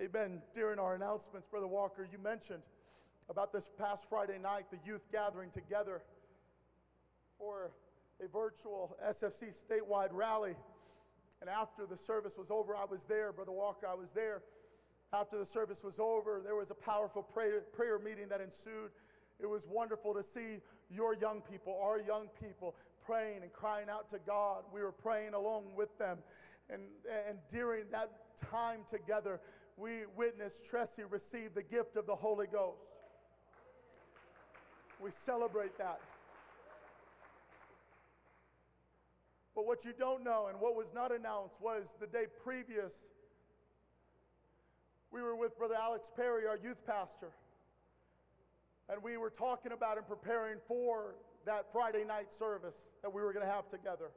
Amen. 0.00 0.42
During 0.54 0.78
our 0.78 0.94
announcements, 0.94 1.48
Brother 1.48 1.66
Walker, 1.66 2.06
you 2.10 2.18
mentioned 2.18 2.62
about 3.28 3.52
this 3.52 3.68
past 3.76 4.08
Friday 4.08 4.38
night, 4.38 4.66
the 4.70 4.78
youth 4.86 5.02
gathering 5.10 5.50
together 5.50 6.02
for 7.36 7.72
a 8.24 8.28
virtual 8.28 8.96
SFC 9.04 9.52
statewide 9.60 10.10
rally. 10.12 10.54
And 11.40 11.50
after 11.50 11.84
the 11.84 11.96
service 11.96 12.38
was 12.38 12.48
over, 12.48 12.76
I 12.76 12.84
was 12.84 13.06
there, 13.06 13.32
Brother 13.32 13.50
Walker, 13.50 13.88
I 13.88 13.94
was 13.94 14.12
there. 14.12 14.42
After 15.12 15.36
the 15.36 15.44
service 15.44 15.82
was 15.82 15.98
over, 15.98 16.42
there 16.44 16.54
was 16.54 16.70
a 16.70 16.76
powerful 16.76 17.24
prayer, 17.24 17.62
prayer 17.72 17.98
meeting 17.98 18.28
that 18.28 18.40
ensued. 18.40 18.92
It 19.40 19.46
was 19.46 19.66
wonderful 19.66 20.14
to 20.14 20.22
see 20.22 20.60
your 20.90 21.16
young 21.16 21.40
people, 21.40 21.76
our 21.82 22.00
young 22.00 22.28
people, 22.40 22.76
praying 23.04 23.42
and 23.42 23.52
crying 23.52 23.88
out 23.90 24.08
to 24.10 24.20
God. 24.24 24.62
We 24.72 24.80
were 24.80 24.92
praying 24.92 25.34
along 25.34 25.74
with 25.76 25.98
them. 25.98 26.18
And, 26.70 26.82
and 27.28 27.38
during 27.48 27.84
that 27.90 28.10
time 28.36 28.80
together, 28.86 29.40
we 29.78 30.00
witnessed 30.16 30.64
Tressie 30.70 31.04
receive 31.08 31.54
the 31.54 31.62
gift 31.62 31.96
of 31.96 32.06
the 32.06 32.14
Holy 32.14 32.46
Ghost. 32.46 32.82
We 35.00 35.12
celebrate 35.12 35.78
that. 35.78 36.00
But 39.54 39.66
what 39.66 39.84
you 39.84 39.92
don't 39.96 40.24
know 40.24 40.48
and 40.48 40.60
what 40.60 40.74
was 40.74 40.92
not 40.92 41.12
announced 41.12 41.60
was 41.60 41.96
the 42.00 42.06
day 42.06 42.26
previous, 42.42 43.02
we 45.12 45.22
were 45.22 45.36
with 45.36 45.56
Brother 45.56 45.76
Alex 45.80 46.10
Perry, 46.14 46.46
our 46.46 46.56
youth 46.56 46.84
pastor, 46.84 47.30
and 48.88 49.02
we 49.02 49.16
were 49.16 49.30
talking 49.30 49.72
about 49.72 49.96
and 49.96 50.06
preparing 50.06 50.58
for 50.66 51.14
that 51.46 51.70
Friday 51.70 52.04
night 52.04 52.32
service 52.32 52.88
that 53.02 53.12
we 53.12 53.22
were 53.22 53.32
going 53.32 53.46
to 53.46 53.52
have 53.52 53.68
together. 53.68 54.10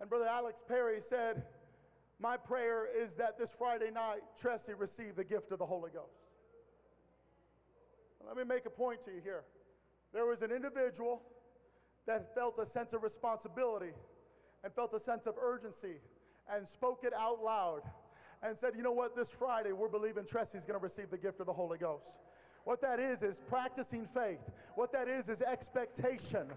And 0.00 0.08
Brother 0.08 0.26
Alex 0.26 0.62
Perry 0.66 1.00
said, 1.00 1.44
my 2.20 2.36
prayer 2.36 2.88
is 2.94 3.14
that 3.16 3.38
this 3.38 3.52
Friday 3.52 3.90
night, 3.90 4.20
Tressie 4.40 4.78
receive 4.78 5.14
the 5.14 5.24
gift 5.24 5.52
of 5.52 5.58
the 5.58 5.66
Holy 5.66 5.90
Ghost. 5.90 6.28
Let 8.26 8.36
me 8.36 8.44
make 8.44 8.66
a 8.66 8.70
point 8.70 9.00
to 9.02 9.10
you 9.10 9.20
here. 9.22 9.44
There 10.12 10.26
was 10.26 10.42
an 10.42 10.50
individual 10.50 11.22
that 12.06 12.34
felt 12.34 12.58
a 12.58 12.66
sense 12.66 12.92
of 12.92 13.02
responsibility 13.02 13.92
and 14.64 14.72
felt 14.72 14.92
a 14.94 14.98
sense 14.98 15.26
of 15.26 15.36
urgency 15.40 15.96
and 16.52 16.66
spoke 16.66 17.04
it 17.04 17.12
out 17.16 17.42
loud 17.42 17.82
and 18.42 18.56
said, 18.56 18.72
You 18.76 18.82
know 18.82 18.92
what, 18.92 19.14
this 19.16 19.32
Friday 19.32 19.72
we're 19.72 19.88
believing 19.88 20.24
Tressie's 20.24 20.64
gonna 20.64 20.78
receive 20.78 21.10
the 21.10 21.18
gift 21.18 21.40
of 21.40 21.46
the 21.46 21.52
Holy 21.52 21.78
Ghost. 21.78 22.18
What 22.68 22.82
that 22.82 23.00
is, 23.00 23.22
is 23.22 23.40
practicing 23.40 24.04
faith. 24.04 24.50
What 24.74 24.92
that 24.92 25.08
is, 25.08 25.30
is 25.30 25.40
expectation. 25.40 26.48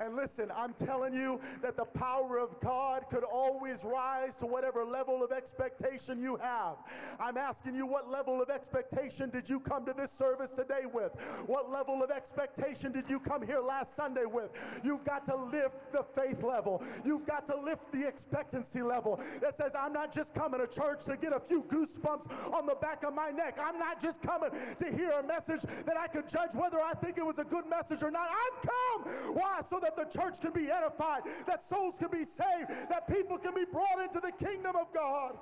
And 0.00 0.16
listen, 0.16 0.50
I'm 0.56 0.72
telling 0.72 1.12
you 1.12 1.42
that 1.60 1.76
the 1.76 1.84
power 1.84 2.38
of 2.38 2.58
God 2.60 3.04
could 3.10 3.22
always 3.22 3.84
rise 3.84 4.34
to 4.36 4.46
whatever 4.46 4.82
level 4.82 5.22
of 5.22 5.30
expectation 5.30 6.22
you 6.22 6.36
have. 6.36 6.76
I'm 7.20 7.36
asking 7.36 7.74
you, 7.74 7.84
what 7.84 8.10
level 8.10 8.40
of 8.40 8.48
expectation 8.48 9.28
did 9.28 9.46
you 9.46 9.60
come 9.60 9.84
to 9.84 9.92
this 9.92 10.10
service 10.10 10.54
today 10.54 10.86
with? 10.90 11.12
What 11.46 11.70
level 11.70 12.02
of 12.02 12.10
expectation 12.10 12.90
did 12.90 13.10
you 13.10 13.20
come 13.20 13.46
here 13.46 13.60
last 13.60 13.94
Sunday 13.94 14.24
with? 14.24 14.80
You've 14.82 15.04
got 15.04 15.26
to 15.26 15.36
lift 15.36 15.92
the 15.92 16.02
faith 16.02 16.42
level. 16.42 16.82
You've 17.04 17.26
got 17.26 17.44
to 17.44 17.60
lift 17.60 17.92
the 17.92 18.08
expectancy 18.08 18.80
level 18.80 19.20
that 19.42 19.54
says, 19.54 19.74
I'm 19.78 19.92
not 19.92 20.14
just 20.14 20.34
coming 20.34 20.60
to 20.60 20.66
church 20.66 21.04
to 21.04 21.18
get 21.18 21.34
a 21.34 21.40
few 21.40 21.62
goosebumps 21.64 22.54
on 22.54 22.64
the 22.64 22.76
back 22.76 23.04
of 23.04 23.12
my 23.12 23.28
neck. 23.28 23.58
I'm 23.62 23.78
not 23.78 24.00
just 24.00 24.22
coming 24.22 24.48
to 24.78 24.96
hear 24.96 25.10
a 25.10 25.22
message 25.22 25.57
that 25.62 25.96
I 25.96 26.06
could 26.06 26.28
judge 26.28 26.54
whether 26.54 26.80
I 26.80 26.92
think 26.94 27.18
it 27.18 27.24
was 27.24 27.38
a 27.38 27.44
good 27.44 27.68
message 27.68 28.02
or 28.02 28.10
not. 28.10 28.28
I've 28.28 28.62
come. 28.62 29.34
Why? 29.34 29.60
So 29.64 29.80
that 29.80 29.96
the 29.96 30.04
church 30.04 30.40
can 30.40 30.52
be 30.52 30.70
edified, 30.70 31.22
that 31.46 31.62
souls 31.62 31.96
can 31.98 32.10
be 32.10 32.24
saved, 32.24 32.70
that 32.90 33.08
people 33.08 33.38
can 33.38 33.54
be 33.54 33.64
brought 33.64 34.00
into 34.02 34.20
the 34.20 34.32
kingdom 34.32 34.76
of 34.76 34.92
God. 34.92 35.36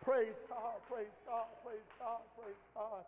Praise 0.00 0.42
God, 0.48 0.82
praise 0.90 1.22
God, 1.26 1.46
praise 1.64 1.86
God, 2.00 2.20
praise 2.36 2.66
God. 2.74 3.04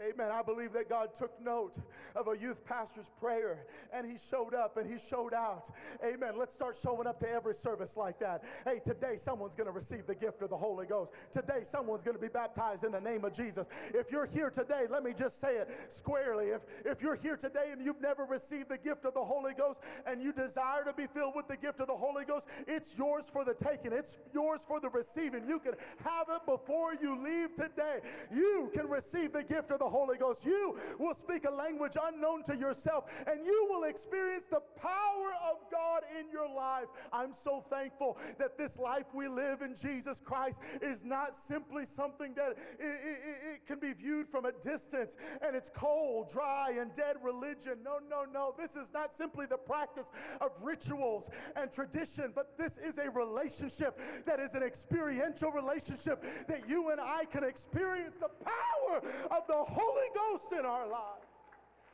Amen. 0.00 0.30
I 0.32 0.42
believe 0.42 0.72
that 0.72 0.88
God 0.88 1.14
took 1.14 1.38
note 1.40 1.76
of 2.16 2.28
a 2.28 2.36
youth 2.36 2.64
pastor's 2.64 3.10
prayer 3.20 3.66
and 3.92 4.10
he 4.10 4.16
showed 4.16 4.54
up 4.54 4.76
and 4.76 4.90
he 4.90 4.98
showed 4.98 5.34
out. 5.34 5.68
Amen. 6.04 6.34
Let's 6.38 6.54
start 6.54 6.76
showing 6.80 7.06
up 7.06 7.20
to 7.20 7.30
every 7.30 7.54
service 7.54 7.96
like 7.96 8.18
that. 8.20 8.44
Hey, 8.64 8.80
today 8.82 9.16
someone's 9.16 9.54
going 9.54 9.66
to 9.66 9.72
receive 9.72 10.06
the 10.06 10.14
gift 10.14 10.40
of 10.42 10.48
the 10.48 10.56
Holy 10.56 10.86
Ghost. 10.86 11.12
Today 11.30 11.60
someone's 11.62 12.02
going 12.02 12.16
to 12.16 12.20
be 12.20 12.28
baptized 12.28 12.84
in 12.84 12.92
the 12.92 13.00
name 13.00 13.24
of 13.24 13.34
Jesus. 13.34 13.68
If 13.92 14.10
you're 14.10 14.26
here 14.26 14.50
today, 14.50 14.86
let 14.88 15.04
me 15.04 15.12
just 15.16 15.40
say 15.40 15.56
it 15.56 15.68
squarely. 15.88 16.46
If, 16.46 16.62
if 16.84 17.02
you're 17.02 17.16
here 17.16 17.36
today 17.36 17.68
and 17.70 17.84
you've 17.84 18.00
never 18.00 18.24
received 18.24 18.70
the 18.70 18.78
gift 18.78 19.04
of 19.04 19.12
the 19.14 19.24
Holy 19.24 19.52
Ghost 19.52 19.82
and 20.06 20.22
you 20.22 20.32
desire 20.32 20.84
to 20.84 20.94
be 20.94 21.06
filled 21.06 21.34
with 21.36 21.48
the 21.48 21.56
gift 21.56 21.80
of 21.80 21.86
the 21.86 21.96
Holy 21.96 22.24
Ghost, 22.24 22.48
it's 22.66 22.96
yours 22.96 23.28
for 23.30 23.44
the 23.44 23.54
taking, 23.54 23.92
it's 23.92 24.18
yours 24.32 24.64
for 24.66 24.80
the 24.80 24.88
receiving. 24.88 25.46
You 25.46 25.58
can 25.58 25.74
have 26.02 26.28
it 26.30 26.46
before 26.46 26.94
you 26.94 27.22
leave 27.22 27.54
today. 27.54 28.00
You 28.32 28.70
can 28.72 28.88
receive 28.88 29.32
the 29.32 29.42
gift 29.42 29.70
of 29.70 29.81
the 29.82 29.88
Holy 29.88 30.16
Ghost. 30.16 30.46
You 30.46 30.76
will 30.98 31.14
speak 31.14 31.44
a 31.44 31.50
language 31.50 31.96
unknown 32.00 32.44
to 32.44 32.56
yourself, 32.56 33.24
and 33.26 33.44
you 33.44 33.66
will 33.68 33.84
experience 33.84 34.44
the 34.44 34.60
power 34.76 35.32
of 35.50 35.58
God 35.72 36.02
in 36.18 36.30
your 36.30 36.48
life. 36.48 36.86
I'm 37.12 37.32
so 37.32 37.64
thankful 37.68 38.18
that 38.38 38.56
this 38.56 38.78
life 38.78 39.06
we 39.12 39.26
live 39.26 39.60
in 39.60 39.74
Jesus 39.74 40.20
Christ 40.24 40.62
is 40.80 41.04
not 41.04 41.34
simply 41.34 41.84
something 41.84 42.32
that 42.34 42.52
it, 42.78 42.84
it, 42.84 43.20
it 43.54 43.66
can 43.66 43.80
be 43.80 43.92
viewed 43.92 44.28
from 44.28 44.44
a 44.44 44.52
distance 44.52 45.16
and 45.44 45.56
it's 45.56 45.70
cold, 45.74 46.30
dry, 46.30 46.74
and 46.78 46.92
dead 46.92 47.16
religion. 47.22 47.78
No, 47.84 47.98
no, 48.08 48.24
no. 48.24 48.54
This 48.56 48.76
is 48.76 48.92
not 48.92 49.12
simply 49.12 49.46
the 49.46 49.58
practice 49.58 50.12
of 50.40 50.52
rituals 50.62 51.28
and 51.56 51.72
tradition, 51.72 52.30
but 52.34 52.56
this 52.56 52.78
is 52.78 52.98
a 52.98 53.10
relationship 53.10 53.98
that 54.26 54.38
is 54.38 54.54
an 54.54 54.62
experiential 54.62 55.50
relationship 55.50 56.24
that 56.46 56.68
you 56.68 56.90
and 56.90 57.00
I 57.00 57.24
can 57.24 57.42
experience 57.42 58.16
the 58.16 58.28
power 58.28 59.02
of 59.30 59.46
the 59.48 59.71
Holy 59.72 60.08
Ghost 60.14 60.52
in 60.52 60.64
our 60.64 60.86
lives. 60.86 61.26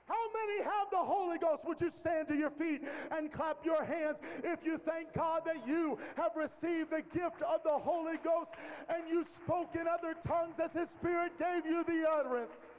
How 0.08 0.14
many 0.32 0.62
have 0.62 0.90
the 0.90 0.96
Holy 0.96 1.36
Ghost? 1.36 1.66
Would 1.66 1.82
you 1.82 1.90
stand 1.90 2.28
to 2.28 2.34
your 2.34 2.48
feet 2.48 2.88
and 3.12 3.30
clap 3.30 3.64
your 3.64 3.84
hands 3.84 4.22
if 4.42 4.64
you 4.64 4.78
thank 4.78 5.12
God 5.12 5.42
that 5.44 5.68
you 5.68 5.98
have 6.16 6.32
received 6.34 6.90
the 6.90 7.02
gift 7.02 7.42
of 7.42 7.62
the 7.62 7.70
Holy 7.70 8.16
Ghost 8.24 8.54
and 8.88 9.06
you 9.06 9.22
spoke 9.22 9.74
in 9.74 9.86
other 9.86 10.14
tongues 10.14 10.58
as 10.60 10.72
His 10.72 10.88
Spirit 10.88 11.38
gave 11.38 11.66
you 11.66 11.84
the 11.84 12.08
utterance? 12.10 12.70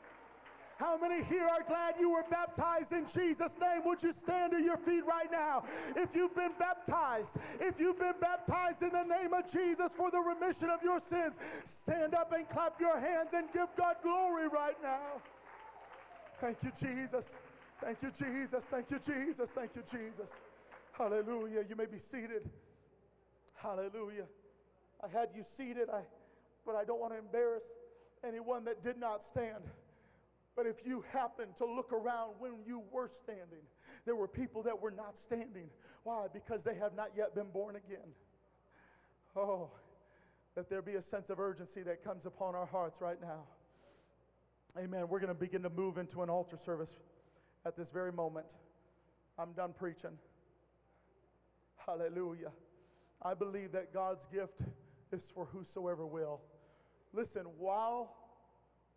How 0.79 0.97
many 0.97 1.21
here 1.25 1.43
are 1.43 1.61
glad 1.67 1.95
you 1.99 2.11
were 2.11 2.23
baptized 2.31 2.93
in 2.93 3.05
Jesus' 3.05 3.57
name? 3.59 3.81
Would 3.83 4.01
you 4.01 4.13
stand 4.13 4.53
to 4.53 4.63
your 4.63 4.77
feet 4.77 5.05
right 5.05 5.29
now? 5.29 5.63
If 5.97 6.15
you've 6.15 6.33
been 6.33 6.53
baptized, 6.57 7.37
if 7.59 7.81
you've 7.81 7.99
been 7.99 8.13
baptized 8.21 8.81
in 8.83 8.91
the 8.91 9.03
name 9.03 9.33
of 9.33 9.51
Jesus 9.51 9.93
for 9.93 10.09
the 10.09 10.21
remission 10.21 10.69
of 10.69 10.81
your 10.81 11.01
sins, 11.01 11.37
stand 11.65 12.15
up 12.15 12.31
and 12.31 12.47
clap 12.47 12.79
your 12.79 12.97
hands 12.97 13.33
and 13.33 13.51
give 13.51 13.67
God 13.75 13.97
glory 14.01 14.47
right 14.47 14.77
now. 14.81 15.21
Thank 16.39 16.63
you, 16.63 16.71
Jesus. 16.79 17.39
Thank 17.81 18.01
you, 18.01 18.11
Jesus. 18.11 18.65
Thank 18.65 18.89
you, 18.89 18.99
Jesus. 18.99 19.51
Thank 19.51 19.75
you, 19.75 19.83
Jesus. 19.83 20.39
Hallelujah. 20.97 21.65
You 21.67 21.75
may 21.75 21.87
be 21.87 21.97
seated. 21.97 22.49
Hallelujah. 23.55 24.27
I 25.03 25.09
had 25.09 25.31
you 25.35 25.43
seated, 25.43 25.89
I, 25.93 26.03
but 26.65 26.75
I 26.75 26.85
don't 26.85 27.01
want 27.01 27.11
to 27.11 27.19
embarrass 27.19 27.65
anyone 28.25 28.63
that 28.63 28.81
did 28.81 28.97
not 28.97 29.21
stand. 29.21 29.63
But 30.59 30.67
if 30.67 30.85
you 30.85 31.05
happen 31.13 31.53
to 31.55 31.65
look 31.65 31.93
around 31.93 32.33
when 32.37 32.51
you 32.67 32.83
were 32.91 33.07
standing, 33.07 33.61
there 34.03 34.17
were 34.17 34.27
people 34.27 34.61
that 34.63 34.81
were 34.81 34.91
not 34.91 35.17
standing. 35.17 35.69
Why? 36.03 36.25
Because 36.33 36.65
they 36.65 36.75
have 36.75 36.93
not 36.97 37.11
yet 37.15 37.33
been 37.33 37.49
born 37.49 37.77
again. 37.77 38.09
Oh, 39.37 39.71
let 40.57 40.69
there 40.69 40.81
be 40.81 40.95
a 40.95 41.01
sense 41.01 41.29
of 41.29 41.39
urgency 41.39 41.81
that 41.83 42.03
comes 42.03 42.25
upon 42.25 42.55
our 42.55 42.65
hearts 42.65 42.99
right 42.99 43.21
now. 43.21 43.45
Amen. 44.77 45.07
We're 45.07 45.21
going 45.21 45.33
to 45.33 45.33
begin 45.33 45.63
to 45.63 45.69
move 45.69 45.97
into 45.97 46.23
an 46.23 46.29
altar 46.29 46.57
service 46.57 46.91
at 47.65 47.77
this 47.77 47.89
very 47.89 48.11
moment. 48.11 48.55
I'm 49.37 49.53
done 49.53 49.71
preaching. 49.71 50.17
Hallelujah. 51.77 52.51
I 53.21 53.33
believe 53.33 53.71
that 53.71 53.93
God's 53.93 54.25
gift 54.25 54.63
is 55.13 55.31
for 55.33 55.45
whosoever 55.45 56.05
will. 56.05 56.41
Listen, 57.13 57.43
while 57.57 58.18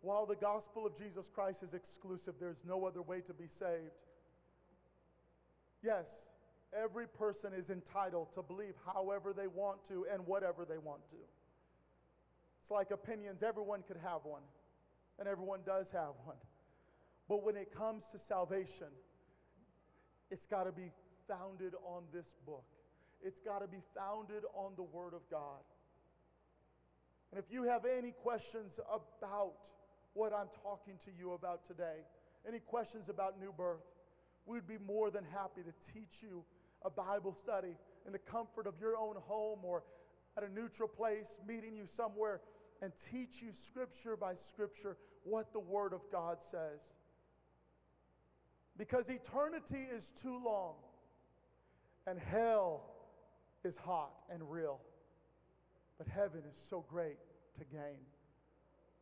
while 0.03 0.25
the 0.25 0.35
gospel 0.35 0.85
of 0.85 0.93
Jesus 0.93 1.29
Christ 1.29 1.63
is 1.63 1.73
exclusive, 1.73 2.35
there's 2.37 2.65
no 2.67 2.85
other 2.85 3.01
way 3.01 3.21
to 3.21 3.33
be 3.33 3.47
saved. 3.47 4.03
Yes, 5.81 6.29
every 6.77 7.07
person 7.07 7.53
is 7.53 7.69
entitled 7.69 8.33
to 8.33 8.43
believe 8.43 8.73
however 8.93 9.31
they 9.31 9.47
want 9.47 9.81
to 9.85 10.05
and 10.11 10.27
whatever 10.27 10.65
they 10.65 10.77
want 10.77 11.09
to. 11.11 11.15
It's 12.59 12.69
like 12.69 12.91
opinions, 12.91 13.43
everyone 13.43 13.81
could 13.87 13.95
have 13.95 14.25
one, 14.25 14.41
and 15.19 15.27
everyone 15.27 15.61
does 15.65 15.89
have 15.91 16.15
one. 16.25 16.35
But 17.29 17.45
when 17.45 17.55
it 17.55 17.73
comes 17.73 18.07
to 18.07 18.19
salvation, 18.19 18.87
it's 20.29 20.47
got 20.47 20.65
to 20.65 20.73
be 20.73 20.91
founded 21.29 21.75
on 21.85 22.03
this 22.13 22.35
book. 22.45 22.65
It's 23.21 23.39
got 23.39 23.59
to 23.59 23.67
be 23.67 23.81
founded 23.97 24.43
on 24.53 24.73
the 24.75 24.83
Word 24.83 25.13
of 25.13 25.21
God. 25.31 25.63
And 27.31 27.39
if 27.39 27.53
you 27.53 27.63
have 27.63 27.85
any 27.85 28.11
questions 28.11 28.81
about 28.91 29.71
what 30.13 30.33
I'm 30.33 30.47
talking 30.63 30.95
to 31.05 31.11
you 31.17 31.33
about 31.33 31.63
today, 31.63 32.05
any 32.47 32.59
questions 32.59 33.09
about 33.09 33.39
new 33.39 33.53
birth, 33.55 33.83
we'd 34.45 34.67
be 34.67 34.77
more 34.77 35.09
than 35.09 35.23
happy 35.23 35.61
to 35.61 35.91
teach 35.93 36.21
you 36.21 36.43
a 36.83 36.89
Bible 36.89 37.33
study 37.33 37.75
in 38.05 38.11
the 38.11 38.19
comfort 38.19 38.67
of 38.67 38.75
your 38.79 38.97
own 38.97 39.15
home 39.21 39.59
or 39.63 39.83
at 40.37 40.43
a 40.43 40.49
neutral 40.49 40.87
place, 40.87 41.39
meeting 41.47 41.75
you 41.75 41.85
somewhere, 41.85 42.41
and 42.81 42.91
teach 43.11 43.41
you 43.41 43.51
scripture 43.51 44.17
by 44.17 44.33
scripture 44.33 44.97
what 45.23 45.53
the 45.53 45.59
Word 45.59 45.93
of 45.93 46.01
God 46.11 46.41
says. 46.41 46.93
Because 48.77 49.09
eternity 49.09 49.87
is 49.91 50.11
too 50.11 50.41
long, 50.43 50.75
and 52.07 52.19
hell 52.19 52.83
is 53.63 53.77
hot 53.77 54.13
and 54.29 54.49
real, 54.49 54.81
but 55.97 56.07
heaven 56.07 56.41
is 56.49 56.57
so 56.57 56.83
great 56.89 57.17
to 57.55 57.63
gain 57.65 57.99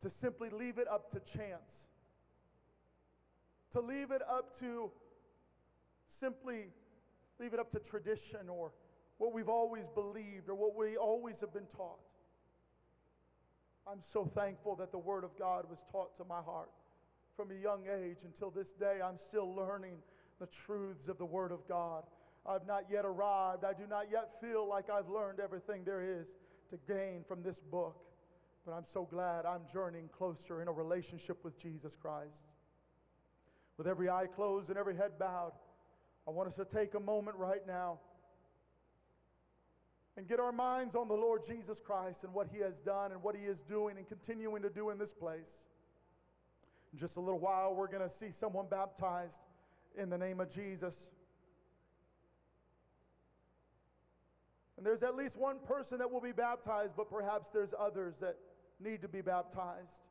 to 0.02 0.10
simply 0.10 0.50
leave 0.50 0.78
it 0.78 0.88
up 0.88 1.10
to 1.10 1.20
chance, 1.20 1.88
to 3.70 3.80
leave 3.80 4.10
it 4.10 4.22
up 4.28 4.56
to 4.58 4.90
simply 6.08 6.66
leave 7.38 7.54
it 7.54 7.60
up 7.60 7.70
to 7.70 7.78
tradition 7.78 8.48
or 8.48 8.72
what 9.18 9.32
we've 9.32 9.48
always 9.48 9.88
believed 9.88 10.48
or 10.48 10.54
what 10.54 10.76
we 10.76 10.96
always 10.96 11.40
have 11.40 11.54
been 11.54 11.66
taught. 11.66 12.00
I'm 13.90 14.00
so 14.00 14.24
thankful 14.24 14.76
that 14.76 14.90
the 14.90 14.98
Word 14.98 15.24
of 15.24 15.36
God 15.38 15.70
was 15.70 15.84
taught 15.90 16.16
to 16.16 16.24
my 16.24 16.40
heart 16.40 16.70
from 17.36 17.50
a 17.50 17.54
young 17.54 17.84
age 17.86 18.18
until 18.24 18.50
this 18.50 18.72
day. 18.72 19.00
I'm 19.02 19.18
still 19.18 19.54
learning 19.54 19.98
the 20.40 20.46
truths 20.46 21.06
of 21.06 21.18
the 21.18 21.24
Word 21.24 21.52
of 21.52 21.66
God. 21.68 22.02
I've 22.44 22.66
not 22.66 22.84
yet 22.90 23.04
arrived. 23.04 23.64
I 23.64 23.72
do 23.72 23.86
not 23.88 24.06
yet 24.10 24.40
feel 24.40 24.68
like 24.68 24.90
I've 24.90 25.08
learned 25.08 25.38
everything 25.38 25.84
there 25.84 26.02
is 26.02 26.36
to 26.70 26.78
gain 26.92 27.22
from 27.26 27.42
this 27.42 27.60
book. 27.60 28.11
But 28.64 28.72
I'm 28.72 28.84
so 28.84 29.04
glad 29.04 29.44
I'm 29.44 29.62
journeying 29.72 30.08
closer 30.08 30.62
in 30.62 30.68
a 30.68 30.72
relationship 30.72 31.44
with 31.44 31.58
Jesus 31.58 31.96
Christ. 31.96 32.44
With 33.76 33.88
every 33.88 34.08
eye 34.08 34.26
closed 34.26 34.68
and 34.68 34.78
every 34.78 34.96
head 34.96 35.12
bowed, 35.18 35.52
I 36.26 36.30
want 36.30 36.48
us 36.48 36.54
to 36.56 36.64
take 36.64 36.94
a 36.94 37.00
moment 37.00 37.36
right 37.36 37.66
now 37.66 37.98
and 40.16 40.28
get 40.28 40.38
our 40.38 40.52
minds 40.52 40.94
on 40.94 41.08
the 41.08 41.14
Lord 41.14 41.42
Jesus 41.44 41.80
Christ 41.80 42.22
and 42.22 42.32
what 42.32 42.46
He 42.52 42.58
has 42.60 42.78
done 42.80 43.12
and 43.12 43.22
what 43.22 43.34
He 43.34 43.44
is 43.44 43.62
doing 43.62 43.96
and 43.96 44.06
continuing 44.06 44.62
to 44.62 44.70
do 44.70 44.90
in 44.90 44.98
this 44.98 45.12
place. 45.12 45.66
In 46.92 46.98
just 46.98 47.16
a 47.16 47.20
little 47.20 47.40
while, 47.40 47.74
we're 47.74 47.88
going 47.88 48.02
to 48.02 48.08
see 48.08 48.30
someone 48.30 48.66
baptized 48.70 49.40
in 49.96 50.10
the 50.10 50.18
name 50.18 50.38
of 50.38 50.50
Jesus. 50.50 51.10
And 54.76 54.86
there's 54.86 55.02
at 55.02 55.16
least 55.16 55.38
one 55.38 55.58
person 55.66 55.98
that 55.98 56.10
will 56.10 56.20
be 56.20 56.32
baptized, 56.32 56.94
but 56.96 57.08
perhaps 57.08 57.50
there's 57.50 57.74
others 57.78 58.20
that 58.20 58.36
need 58.82 59.02
to 59.02 59.08
be 59.08 59.20
baptized. 59.20 60.02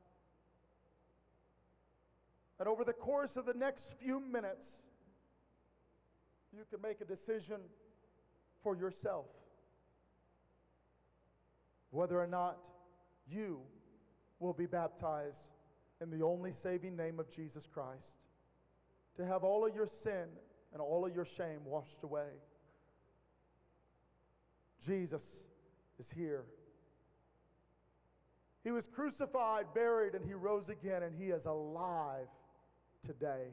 And 2.60 2.68
over 2.68 2.84
the 2.84 2.94
course 2.94 3.38
of 3.38 3.46
the 3.46 3.54
next 3.54 4.00
few 4.00 4.20
minutes, 4.20 4.84
you 6.54 6.64
can 6.70 6.82
make 6.82 7.02
a 7.02 7.06
decision 7.06 7.62
for 8.62 8.76
yourself 8.76 9.28
whether 11.92 12.20
or 12.20 12.28
not 12.28 12.70
you 13.28 13.62
will 14.40 14.54
be 14.54 14.66
baptized 14.66 15.52
in 16.02 16.10
the 16.10 16.24
only 16.24 16.52
saving 16.52 16.96
name 16.96 17.20
of 17.20 17.30
Jesus 17.30 17.68
Christ, 17.68 18.18
to 19.16 19.26
have 19.26 19.44
all 19.44 19.66
of 19.66 19.76
your 19.76 19.86
sin 19.86 20.28
and 20.74 20.82
all 20.82 21.06
of 21.06 21.14
your 21.14 21.26
shame 21.26 21.60
washed 21.66 22.04
away. 22.04 22.30
Jesus 24.84 25.46
is 26.00 26.10
here. 26.10 26.44
He 28.64 28.72
was 28.72 28.88
crucified, 28.88 29.68
buried, 29.74 30.14
and 30.14 30.24
he 30.26 30.34
rose 30.34 30.70
again, 30.70 31.04
and 31.04 31.16
he 31.16 31.32
is 31.32 31.46
alive 31.46 32.28
today. 33.02 33.48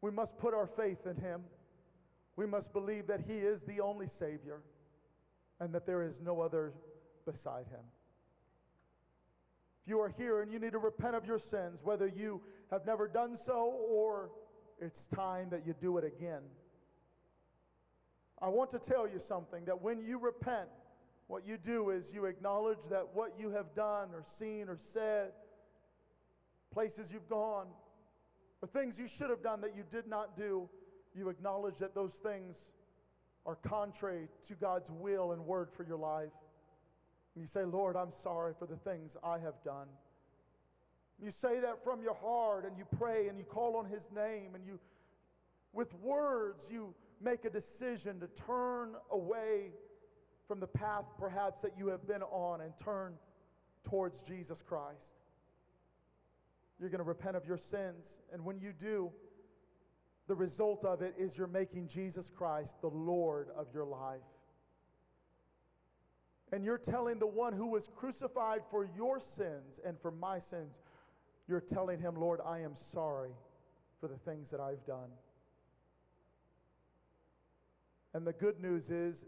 We 0.00 0.10
must 0.10 0.38
put 0.38 0.54
our 0.54 0.66
faith 0.66 1.06
in 1.06 1.16
him. 1.16 1.42
We 2.36 2.46
must 2.46 2.72
believe 2.72 3.06
that 3.06 3.20
he 3.20 3.38
is 3.38 3.64
the 3.64 3.80
only 3.80 4.06
Savior 4.06 4.60
and 5.60 5.74
that 5.74 5.86
there 5.86 6.02
is 6.02 6.20
no 6.20 6.40
other 6.40 6.74
beside 7.24 7.66
him. 7.68 7.80
If 9.82 9.88
you 9.88 10.00
are 10.00 10.08
here 10.08 10.42
and 10.42 10.52
you 10.52 10.58
need 10.58 10.72
to 10.72 10.78
repent 10.78 11.16
of 11.16 11.24
your 11.24 11.38
sins, 11.38 11.80
whether 11.82 12.06
you 12.06 12.42
have 12.70 12.84
never 12.86 13.08
done 13.08 13.36
so 13.36 13.78
or 13.88 14.30
it's 14.80 15.06
time 15.06 15.48
that 15.50 15.66
you 15.66 15.74
do 15.80 15.96
it 15.96 16.04
again, 16.04 16.42
I 18.42 18.48
want 18.48 18.70
to 18.72 18.78
tell 18.78 19.08
you 19.08 19.18
something 19.18 19.64
that 19.64 19.80
when 19.80 20.04
you 20.04 20.18
repent, 20.18 20.68
what 21.26 21.46
you 21.46 21.56
do 21.56 21.90
is 21.90 22.12
you 22.12 22.26
acknowledge 22.26 22.84
that 22.90 23.08
what 23.14 23.38
you 23.38 23.50
have 23.50 23.74
done 23.74 24.10
or 24.12 24.22
seen 24.22 24.68
or 24.68 24.76
said, 24.76 25.32
places 26.70 27.12
you've 27.12 27.28
gone, 27.28 27.66
or 28.60 28.68
things 28.68 28.98
you 28.98 29.08
should 29.08 29.30
have 29.30 29.42
done 29.42 29.60
that 29.62 29.76
you 29.76 29.84
did 29.88 30.06
not 30.06 30.36
do, 30.36 30.68
you 31.14 31.28
acknowledge 31.28 31.76
that 31.76 31.94
those 31.94 32.14
things 32.14 32.72
are 33.46 33.56
contrary 33.56 34.28
to 34.48 34.54
God's 34.54 34.90
will 34.90 35.32
and 35.32 35.44
word 35.46 35.70
for 35.70 35.84
your 35.84 35.98
life. 35.98 36.32
And 37.34 37.42
you 37.42 37.46
say, 37.46 37.64
Lord, 37.64 37.96
I'm 37.96 38.10
sorry 38.10 38.54
for 38.58 38.66
the 38.66 38.76
things 38.76 39.16
I 39.22 39.38
have 39.38 39.62
done. 39.64 39.88
You 41.22 41.30
say 41.30 41.60
that 41.60 41.82
from 41.84 42.02
your 42.02 42.14
heart 42.14 42.64
and 42.64 42.76
you 42.76 42.84
pray 42.98 43.28
and 43.28 43.38
you 43.38 43.44
call 43.44 43.76
on 43.76 43.86
his 43.86 44.10
name 44.14 44.54
and 44.54 44.64
you, 44.66 44.78
with 45.72 45.94
words, 45.94 46.68
you 46.70 46.94
make 47.20 47.44
a 47.44 47.50
decision 47.50 48.20
to 48.20 48.26
turn 48.28 48.94
away 49.10 49.72
from 50.46 50.60
the 50.60 50.66
path 50.66 51.04
perhaps 51.18 51.62
that 51.62 51.72
you 51.78 51.88
have 51.88 52.06
been 52.06 52.22
on 52.22 52.60
and 52.60 52.76
turn 52.76 53.14
towards 53.82 54.22
Jesus 54.22 54.62
Christ. 54.62 55.14
You're 56.78 56.90
going 56.90 56.98
to 56.98 57.04
repent 57.04 57.36
of 57.36 57.46
your 57.46 57.56
sins. 57.56 58.20
And 58.32 58.44
when 58.44 58.58
you 58.58 58.72
do, 58.72 59.12
the 60.26 60.34
result 60.34 60.84
of 60.84 61.02
it 61.02 61.14
is 61.18 61.36
you're 61.36 61.46
making 61.46 61.88
Jesus 61.88 62.30
Christ 62.30 62.80
the 62.80 62.88
Lord 62.88 63.48
of 63.56 63.68
your 63.72 63.84
life. 63.84 64.20
And 66.52 66.64
you're 66.64 66.78
telling 66.78 67.18
the 67.18 67.26
one 67.26 67.52
who 67.52 67.66
was 67.66 67.88
crucified 67.88 68.60
for 68.70 68.88
your 68.96 69.18
sins 69.18 69.80
and 69.84 69.98
for 69.98 70.10
my 70.10 70.38
sins, 70.38 70.80
you're 71.48 71.60
telling 71.60 71.98
him, 71.98 72.14
Lord, 72.14 72.40
I 72.44 72.60
am 72.60 72.74
sorry 72.74 73.32
for 74.00 74.08
the 74.08 74.16
things 74.16 74.50
that 74.50 74.60
I've 74.60 74.84
done. 74.84 75.10
And 78.14 78.26
the 78.26 78.32
good 78.32 78.60
news 78.60 78.90
is, 78.90 79.26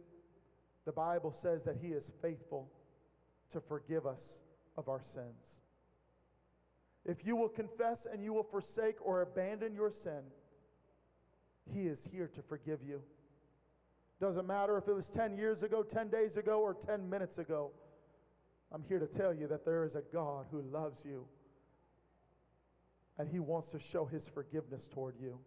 the 0.86 0.92
Bible 0.92 1.32
says 1.32 1.64
that 1.64 1.76
he 1.76 1.88
is 1.88 2.12
faithful 2.22 2.70
to 3.50 3.60
forgive 3.60 4.06
us 4.06 4.40
of 4.76 4.88
our 4.88 5.02
sins. 5.02 5.60
If 7.04 7.26
you 7.26 7.36
will 7.36 7.48
confess 7.48 8.06
and 8.10 8.22
you 8.24 8.32
will 8.32 8.44
forsake 8.44 8.96
or 9.04 9.20
abandon 9.20 9.74
your 9.74 9.90
sin, 9.90 10.22
he 11.72 11.82
is 11.82 12.08
here 12.10 12.28
to 12.28 12.40
forgive 12.40 12.82
you. 12.82 13.02
Doesn't 14.20 14.46
matter 14.46 14.78
if 14.78 14.88
it 14.88 14.94
was 14.94 15.10
10 15.10 15.36
years 15.36 15.62
ago, 15.62 15.82
10 15.82 16.08
days 16.08 16.36
ago, 16.36 16.60
or 16.60 16.72
10 16.72 17.10
minutes 17.10 17.38
ago. 17.38 17.72
I'm 18.72 18.82
here 18.82 18.98
to 18.98 19.06
tell 19.06 19.34
you 19.34 19.46
that 19.48 19.64
there 19.64 19.84
is 19.84 19.94
a 19.94 20.02
God 20.12 20.46
who 20.50 20.62
loves 20.62 21.04
you 21.04 21.26
and 23.18 23.28
he 23.28 23.38
wants 23.38 23.70
to 23.72 23.78
show 23.78 24.04
his 24.04 24.28
forgiveness 24.28 24.86
toward 24.86 25.16
you. 25.20 25.38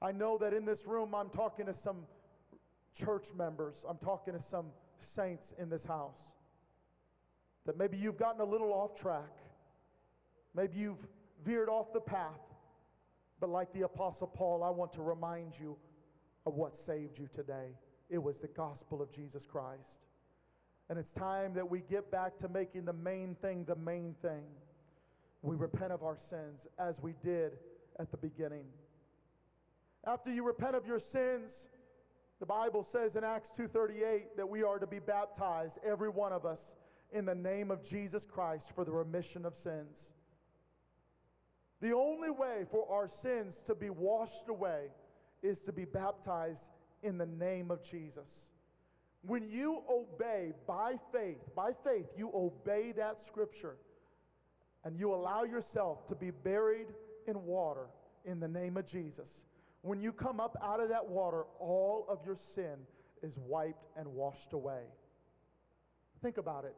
I 0.00 0.12
know 0.12 0.38
that 0.38 0.52
in 0.52 0.64
this 0.64 0.86
room 0.86 1.14
I'm 1.14 1.30
talking 1.30 1.66
to 1.66 1.74
some 1.74 2.06
church 2.94 3.28
members, 3.36 3.84
I'm 3.88 3.98
talking 3.98 4.34
to 4.34 4.40
some 4.40 4.66
saints 4.98 5.54
in 5.58 5.68
this 5.68 5.84
house. 5.84 6.34
That 7.66 7.78
maybe 7.78 7.96
you've 7.96 8.18
gotten 8.18 8.40
a 8.40 8.44
little 8.44 8.72
off 8.72 8.98
track, 8.98 9.38
maybe 10.54 10.76
you've 10.76 11.06
veered 11.44 11.68
off 11.68 11.92
the 11.92 12.00
path. 12.00 12.40
But 13.40 13.50
like 13.50 13.72
the 13.72 13.82
Apostle 13.82 14.28
Paul, 14.28 14.62
I 14.62 14.70
want 14.70 14.92
to 14.94 15.02
remind 15.02 15.58
you 15.58 15.76
of 16.46 16.54
what 16.54 16.76
saved 16.76 17.18
you 17.18 17.28
today. 17.30 17.76
It 18.08 18.22
was 18.22 18.40
the 18.40 18.48
gospel 18.48 19.02
of 19.02 19.10
Jesus 19.10 19.44
Christ. 19.44 20.00
And 20.88 20.98
it's 20.98 21.12
time 21.12 21.54
that 21.54 21.68
we 21.68 21.80
get 21.80 22.10
back 22.10 22.36
to 22.38 22.48
making 22.48 22.84
the 22.84 22.92
main 22.92 23.34
thing 23.34 23.64
the 23.64 23.76
main 23.76 24.14
thing. 24.20 24.44
We 25.42 25.56
repent 25.56 25.92
of 25.92 26.02
our 26.02 26.16
sins 26.16 26.66
as 26.78 27.02
we 27.02 27.14
did 27.22 27.58
at 27.98 28.10
the 28.10 28.16
beginning. 28.16 28.66
After 30.06 30.30
you 30.30 30.44
repent 30.44 30.76
of 30.76 30.86
your 30.86 30.98
sins, 30.98 31.68
the 32.44 32.48
Bible 32.48 32.82
says 32.82 33.16
in 33.16 33.24
Acts 33.24 33.50
2:38 33.52 34.36
that 34.36 34.46
we 34.46 34.62
are 34.62 34.78
to 34.78 34.86
be 34.86 34.98
baptized 34.98 35.78
every 35.82 36.10
one 36.10 36.30
of 36.30 36.44
us 36.44 36.74
in 37.10 37.24
the 37.24 37.34
name 37.34 37.70
of 37.70 37.82
Jesus 37.82 38.26
Christ 38.26 38.72
for 38.74 38.84
the 38.84 38.92
remission 38.92 39.46
of 39.46 39.56
sins. 39.56 40.12
The 41.80 41.94
only 41.94 42.28
way 42.28 42.66
for 42.70 42.86
our 42.92 43.08
sins 43.08 43.62
to 43.62 43.74
be 43.74 43.88
washed 43.88 44.50
away 44.50 44.92
is 45.40 45.62
to 45.62 45.72
be 45.72 45.86
baptized 45.86 46.70
in 47.02 47.16
the 47.16 47.24
name 47.24 47.70
of 47.70 47.82
Jesus. 47.82 48.50
When 49.22 49.48
you 49.48 49.82
obey 49.88 50.52
by 50.66 50.98
faith, 51.12 51.48
by 51.54 51.72
faith, 51.72 52.12
you 52.14 52.30
obey 52.34 52.92
that 52.92 53.20
scripture 53.20 53.78
and 54.84 54.98
you 54.98 55.14
allow 55.14 55.44
yourself 55.44 56.04
to 56.08 56.14
be 56.14 56.30
buried 56.30 56.88
in 57.26 57.42
water 57.46 57.86
in 58.26 58.38
the 58.38 58.48
name 58.48 58.76
of 58.76 58.84
Jesus. 58.84 59.46
When 59.84 60.00
you 60.00 60.12
come 60.14 60.40
up 60.40 60.56
out 60.62 60.80
of 60.80 60.88
that 60.88 61.10
water, 61.10 61.44
all 61.60 62.06
of 62.08 62.24
your 62.24 62.36
sin 62.36 62.86
is 63.22 63.38
wiped 63.38 63.84
and 63.98 64.08
washed 64.08 64.54
away. 64.54 64.84
Think 66.22 66.38
about 66.38 66.64
it. 66.64 66.74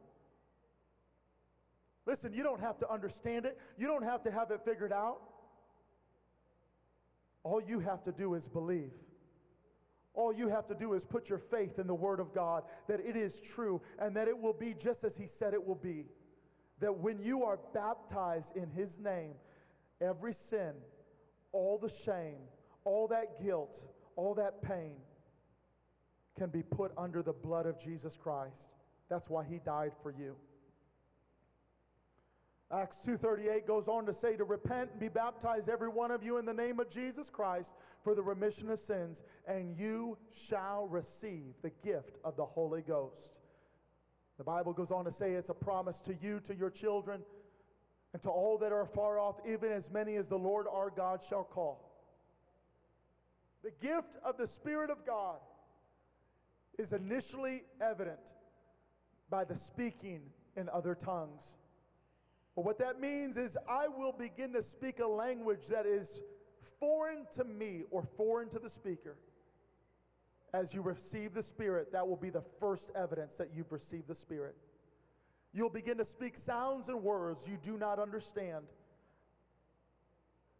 Listen, 2.05 2.33
you 2.33 2.43
don't 2.43 2.59
have 2.59 2.77
to 2.79 2.91
understand 2.91 3.45
it, 3.45 3.57
you 3.77 3.87
don't 3.87 4.03
have 4.03 4.23
to 4.23 4.31
have 4.31 4.51
it 4.51 4.59
figured 4.65 4.91
out. 4.91 5.21
All 7.43 7.61
you 7.61 7.79
have 7.79 8.03
to 8.03 8.11
do 8.11 8.33
is 8.33 8.49
believe. 8.49 8.91
All 10.13 10.33
you 10.33 10.49
have 10.49 10.67
to 10.67 10.75
do 10.75 10.91
is 10.91 11.05
put 11.05 11.29
your 11.29 11.39
faith 11.39 11.79
in 11.79 11.87
the 11.87 11.95
Word 11.95 12.19
of 12.19 12.33
God 12.33 12.63
that 12.89 12.99
it 12.99 13.15
is 13.15 13.39
true 13.39 13.81
and 13.99 14.13
that 14.17 14.27
it 14.27 14.37
will 14.37 14.51
be 14.51 14.73
just 14.73 15.05
as 15.05 15.15
He 15.15 15.27
said 15.27 15.53
it 15.53 15.65
will 15.65 15.75
be. 15.75 16.07
That 16.81 16.97
when 16.97 17.21
you 17.21 17.45
are 17.45 17.57
baptized 17.73 18.57
in 18.57 18.69
His 18.69 18.99
name, 18.99 19.35
every 20.01 20.33
sin, 20.33 20.73
all 21.53 21.77
the 21.77 21.87
shame, 21.87 22.35
all 22.87 23.07
that 23.09 23.41
guilt, 23.41 23.85
all 24.15 24.33
that 24.35 24.61
pain 24.61 24.95
can 26.37 26.49
be 26.49 26.63
put 26.63 26.91
under 26.97 27.21
the 27.21 27.33
blood 27.33 27.65
of 27.65 27.79
Jesus 27.79 28.17
Christ. 28.17 28.69
That's 29.09 29.29
why 29.29 29.43
He 29.45 29.59
died 29.59 29.91
for 30.01 30.11
you. 30.11 30.35
Acts 32.69 32.97
2:38 33.05 33.65
goes 33.65 33.87
on 33.87 34.05
to 34.05 34.13
say 34.13 34.35
to 34.35 34.43
repent 34.43 34.91
and 34.91 34.99
be 34.99 35.07
baptized 35.07 35.69
every 35.69 35.87
one 35.87 36.11
of 36.11 36.21
you 36.21 36.37
in 36.37 36.45
the 36.45 36.53
name 36.53 36.81
of 36.81 36.89
Jesus 36.89 37.29
Christ 37.29 37.73
for 38.03 38.13
the 38.13 38.21
remission 38.21 38.69
of 38.69 38.79
sins 38.79 39.23
and 39.45 39.77
you 39.77 40.17
shall 40.33 40.87
receive 40.87 41.53
the 41.61 41.69
gift 41.81 42.17
of 42.25 42.35
the 42.35 42.45
Holy 42.45 42.81
Ghost. 42.81 43.39
The 44.37 44.43
Bible 44.43 44.73
goes 44.73 44.91
on 44.91 45.05
to 45.05 45.11
say 45.11 45.33
it's 45.33 45.49
a 45.49 45.53
promise 45.53 46.01
to 46.01 46.13
you 46.15 46.41
to 46.41 46.53
your 46.53 46.69
children 46.69 47.23
and 48.11 48.21
to 48.21 48.29
all 48.29 48.57
that 48.57 48.73
are 48.73 48.85
far 48.85 49.17
off 49.17 49.39
even 49.47 49.71
as 49.71 49.89
many 49.89 50.17
as 50.17 50.27
the 50.27 50.37
Lord 50.37 50.67
our 50.69 50.89
God 50.89 51.23
shall 51.23 51.45
call. 51.45 51.86
The 53.67 53.85
gift 53.85 54.15
of 54.23 54.37
the 54.37 54.47
Spirit 54.47 54.89
of 54.89 55.05
God 55.05 55.39
is 56.79 56.93
initially 56.93 57.63
evident 57.81 58.31
by 59.29 59.43
the 59.43 59.57
speaking 59.57 60.21
in 60.55 60.69
other 60.69 60.95
tongues. 60.95 61.57
What 62.55 62.79
that 62.79 63.01
means 63.01 63.35
is 63.35 63.57
I 63.67 63.89
will 63.89 64.13
begin 64.13 64.53
to 64.53 64.61
speak 64.61 64.99
a 64.99 65.05
language 65.05 65.67
that 65.67 65.85
is 65.85 66.23
foreign 66.79 67.25
to 67.33 67.43
me 67.43 67.83
or 67.91 68.03
foreign 68.15 68.47
to 68.51 68.59
the 68.59 68.69
speaker. 68.69 69.17
As 70.53 70.73
you 70.73 70.81
receive 70.81 71.33
the 71.33 71.43
Spirit, 71.43 71.91
that 71.91 72.07
will 72.07 72.15
be 72.15 72.29
the 72.29 72.43
first 72.61 72.93
evidence 72.95 73.35
that 73.35 73.49
you've 73.53 73.73
received 73.73 74.07
the 74.07 74.15
Spirit. 74.15 74.55
You'll 75.51 75.69
begin 75.69 75.97
to 75.97 76.05
speak 76.05 76.37
sounds 76.37 76.87
and 76.87 77.03
words 77.03 77.49
you 77.49 77.57
do 77.61 77.77
not 77.77 77.99
understand. 77.99 78.63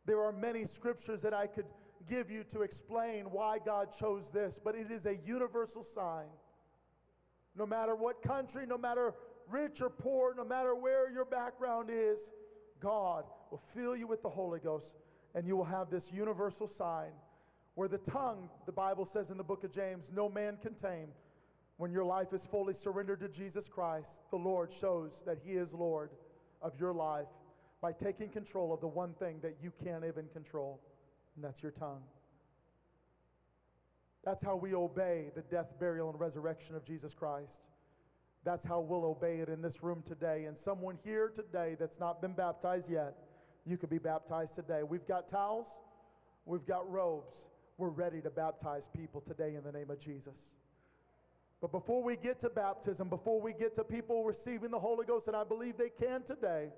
There 0.06 0.22
are 0.22 0.34
many 0.34 0.66
scriptures 0.66 1.22
that 1.22 1.34
I 1.34 1.48
could 1.48 1.68
give 2.08 2.32
you 2.32 2.44
to 2.46 2.62
explain 2.62 3.26
why 3.26 3.60
God 3.64 3.92
chose 3.98 4.32
this, 4.32 4.60
but 4.64 4.76
it 4.76 4.92
is 4.92 5.06
a 5.06 5.18
universal 5.18 5.84
sign. 5.84 6.28
No 7.56 7.66
matter 7.66 7.96
what 7.96 8.22
country, 8.22 8.66
no 8.66 8.78
matter 8.78 9.14
rich 9.50 9.82
or 9.82 9.90
poor, 9.90 10.34
no 10.36 10.44
matter 10.44 10.76
where 10.76 11.12
your 11.12 11.26
background 11.26 11.90
is, 11.92 12.32
God 12.80 13.26
will 13.50 13.62
fill 13.74 13.96
you 13.96 14.08
with 14.08 14.22
the 14.22 14.30
Holy 14.30 14.60
Ghost 14.60 14.96
and 15.36 15.48
you 15.48 15.56
will 15.56 15.66
have 15.66 15.90
this 15.90 16.12
universal 16.12 16.68
sign 16.68 17.12
where 17.76 17.88
the 17.88 17.98
tongue, 18.00 18.50
the 18.66 18.72
Bible 18.72 19.06
says 19.06 19.30
in 19.30 19.38
the 19.38 19.44
book 19.44 19.64
of 19.64 19.72
James, 19.72 20.12
no 20.12 20.30
man 20.30 20.58
can 20.62 20.74
tame. 20.74 21.10
When 21.78 21.92
your 21.92 22.06
life 22.06 22.34
is 22.34 22.48
fully 22.48 22.74
surrendered 22.74 23.20
to 23.20 23.30
Jesus 23.30 23.70
Christ, 23.70 24.24
the 24.32 24.38
Lord 24.38 24.74
shows 24.74 25.24
that 25.28 25.38
He 25.46 25.54
is 25.54 25.76
Lord 25.76 26.10
of 26.60 26.80
your 26.80 26.92
life 26.92 27.28
by 27.80 27.92
taking 27.92 28.30
control 28.30 28.74
of 28.74 28.82
the 28.82 28.88
one 28.88 29.14
thing 29.14 29.40
that 29.44 29.58
you 29.62 29.72
can't 29.84 30.04
even 30.04 30.28
control, 30.34 30.82
and 31.38 31.46
that's 31.46 31.64
your 31.64 31.72
tongue. 31.72 32.04
That's 34.26 34.44
how 34.44 34.58
we 34.58 34.74
obey 34.76 35.32
the 35.34 35.44
death, 35.44 35.80
burial, 35.80 36.10
and 36.10 36.20
resurrection 36.20 36.76
of 36.76 36.84
Jesus 36.84 37.14
Christ. 37.14 37.62
That's 38.44 38.66
how 38.66 38.82
we'll 38.82 39.06
obey 39.06 39.38
it 39.38 39.48
in 39.48 39.62
this 39.62 39.82
room 39.82 40.02
today. 40.04 40.46
And 40.46 40.58
someone 40.58 40.98
here 41.04 41.30
today 41.34 41.78
that's 41.80 42.00
not 42.00 42.22
been 42.22 42.34
baptized 42.34 42.90
yet, 42.92 43.16
you 43.66 43.78
could 43.78 43.90
be 43.90 44.00
baptized 44.00 44.56
today. 44.56 44.84
We've 44.84 45.08
got 45.08 45.30
towels, 45.30 45.80
we've 46.46 46.66
got 46.66 46.90
robes. 46.92 47.46
We're 47.78 47.90
ready 47.90 48.22
to 48.22 48.32
baptize 48.32 48.90
people 48.90 49.22
today 49.22 49.54
in 49.56 49.64
the 49.64 49.72
name 49.72 49.92
of 49.92 50.00
Jesus. 50.00 50.56
But 51.62 51.72
before 51.72 52.04
we 52.04 52.18
get 52.18 52.40
to 52.40 52.50
baptism, 52.50 53.08
before 53.08 53.40
we 53.40 53.54
get 53.54 53.76
to 53.76 53.84
people 53.84 54.24
receiving 54.24 54.72
the 54.72 54.80
Holy 54.80 55.06
Ghost, 55.06 55.28
and 55.28 55.38
I 55.38 55.44
believe 55.44 55.78
they 55.78 55.90
can 55.90 56.24
today, 56.24 56.70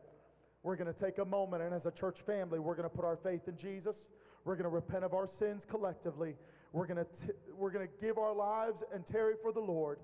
we're 0.61 0.75
going 0.75 0.93
to 0.93 1.05
take 1.05 1.19
a 1.19 1.25
moment 1.25 1.63
and 1.63 1.73
as 1.73 1.85
a 1.85 1.91
church 1.91 2.19
family, 2.19 2.59
we're 2.59 2.75
going 2.75 2.89
to 2.89 2.95
put 2.95 3.05
our 3.05 3.15
faith 3.15 3.47
in 3.47 3.55
Jesus. 3.55 4.09
We're 4.45 4.55
going 4.55 4.63
to 4.63 4.69
repent 4.69 5.03
of 5.03 5.13
our 5.13 5.27
sins 5.27 5.65
collectively. 5.65 6.35
We're 6.71 6.87
going 6.87 7.03
to, 7.03 7.33
we're 7.55 7.71
going 7.71 7.87
to 7.87 8.05
give 8.05 8.17
our 8.17 8.33
lives 8.33 8.83
and 8.93 9.05
tarry 9.05 9.35
for 9.41 9.51
the 9.51 9.59
Lord. 9.59 9.99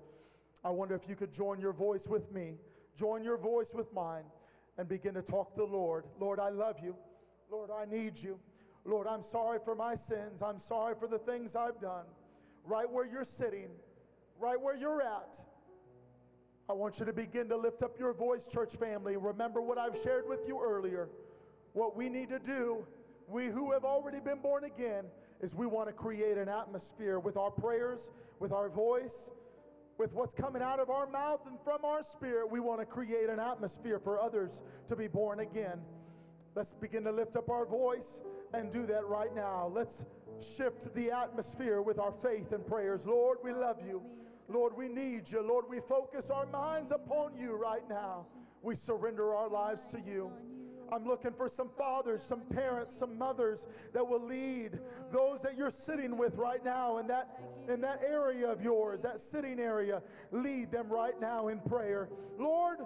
I 0.64 0.70
wonder 0.70 0.94
if 0.94 1.08
you 1.08 1.14
could 1.14 1.32
join 1.32 1.60
your 1.60 1.72
voice 1.72 2.08
with 2.08 2.32
me, 2.32 2.54
join 2.96 3.22
your 3.22 3.36
voice 3.36 3.72
with 3.74 3.92
mine, 3.92 4.24
and 4.78 4.88
begin 4.88 5.14
to 5.14 5.22
talk 5.22 5.54
to 5.54 5.60
the 5.60 5.66
Lord. 5.66 6.04
Lord, 6.18 6.40
I 6.40 6.48
love 6.48 6.78
you. 6.82 6.96
Lord, 7.50 7.70
I 7.70 7.84
need 7.84 8.18
you. 8.18 8.38
Lord, 8.84 9.06
I'm 9.06 9.22
sorry 9.22 9.58
for 9.64 9.74
my 9.74 9.94
sins. 9.94 10.42
I'm 10.42 10.58
sorry 10.58 10.94
for 10.98 11.08
the 11.08 11.18
things 11.18 11.56
I've 11.56 11.80
done. 11.80 12.04
Right 12.64 12.90
where 12.90 13.06
you're 13.06 13.24
sitting, 13.24 13.68
right 14.38 14.60
where 14.60 14.76
you're 14.76 15.02
at, 15.02 15.40
I 16.68 16.72
want 16.72 16.98
you 16.98 17.06
to 17.06 17.12
begin 17.12 17.48
to 17.50 17.56
lift 17.56 17.82
up 17.82 17.98
your 17.98 18.12
voice, 18.12 18.48
church 18.48 18.74
family. 18.74 19.16
Remember 19.16 19.62
what 19.62 19.78
I've 19.78 19.96
shared 19.96 20.28
with 20.28 20.40
you 20.48 20.60
earlier. 20.60 21.08
What 21.74 21.96
we 21.96 22.08
need 22.08 22.28
to 22.30 22.40
do, 22.40 22.84
we 23.28 23.46
who 23.46 23.72
have 23.72 23.84
already 23.84 24.20
been 24.20 24.40
born 24.40 24.64
again, 24.64 25.04
is 25.40 25.54
we 25.54 25.66
want 25.66 25.88
to 25.88 25.92
create 25.92 26.38
an 26.38 26.48
atmosphere 26.48 27.18
with 27.18 27.36
our 27.36 27.50
prayers, 27.50 28.10
with 28.38 28.52
our 28.52 28.68
voice, 28.68 29.30
with 29.98 30.12
what's 30.12 30.34
coming 30.34 30.62
out 30.62 30.80
of 30.80 30.90
our 30.90 31.06
mouth 31.06 31.40
and 31.46 31.58
from 31.60 31.84
our 31.84 32.02
spirit. 32.02 32.50
We 32.50 32.60
want 32.60 32.80
to 32.80 32.86
create 32.86 33.28
an 33.28 33.40
atmosphere 33.40 33.98
for 33.98 34.20
others 34.20 34.62
to 34.88 34.96
be 34.96 35.08
born 35.08 35.40
again. 35.40 35.80
Let's 36.54 36.72
begin 36.72 37.04
to 37.04 37.12
lift 37.12 37.36
up 37.36 37.50
our 37.50 37.66
voice 37.66 38.22
and 38.54 38.70
do 38.70 38.86
that 38.86 39.06
right 39.06 39.34
now. 39.34 39.70
Let's 39.72 40.06
shift 40.40 40.94
the 40.94 41.10
atmosphere 41.10 41.82
with 41.82 41.98
our 41.98 42.12
faith 42.12 42.52
and 42.52 42.66
prayers. 42.66 43.06
Lord, 43.06 43.38
we 43.42 43.52
love 43.52 43.80
you. 43.86 44.02
Lord, 44.48 44.76
we 44.76 44.88
need 44.88 45.30
you. 45.30 45.42
Lord, 45.42 45.64
we 45.68 45.80
focus 45.80 46.30
our 46.30 46.46
minds 46.46 46.92
upon 46.92 47.36
you 47.36 47.56
right 47.56 47.86
now. 47.88 48.26
We 48.62 48.74
surrender 48.74 49.34
our 49.34 49.48
lives 49.48 49.86
to 49.88 50.00
you. 50.00 50.32
I'm 50.92 51.06
looking 51.06 51.32
for 51.32 51.48
some 51.48 51.68
fathers, 51.76 52.22
some 52.22 52.42
parents, 52.42 52.96
some 52.96 53.18
mothers 53.18 53.66
that 53.92 54.06
will 54.06 54.24
lead 54.24 54.78
those 55.12 55.42
that 55.42 55.56
you're 55.56 55.70
sitting 55.70 56.16
with 56.16 56.36
right 56.36 56.64
now 56.64 56.98
in 56.98 57.06
that 57.08 57.40
in 57.68 57.80
that 57.80 58.02
area 58.06 58.50
of 58.50 58.62
yours, 58.62 59.02
that 59.02 59.18
sitting 59.18 59.58
area. 59.58 60.02
Lead 60.30 60.70
them 60.70 60.88
right 60.88 61.20
now 61.20 61.48
in 61.48 61.60
prayer. 61.60 62.08
Lord, 62.38 62.78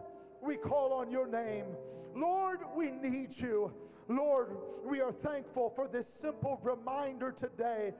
we 0.42 0.56
call 0.56 0.92
on 0.92 1.10
your 1.10 1.26
name. 1.26 1.66
Lord, 2.14 2.60
we 2.74 2.90
need 2.90 3.36
you. 3.36 3.72
Lord, 4.08 4.56
we 4.84 5.00
are 5.00 5.12
thankful 5.12 5.70
for 5.70 5.86
this 5.86 6.08
simple 6.08 6.58
reminder 6.62 7.30
today 7.30 7.92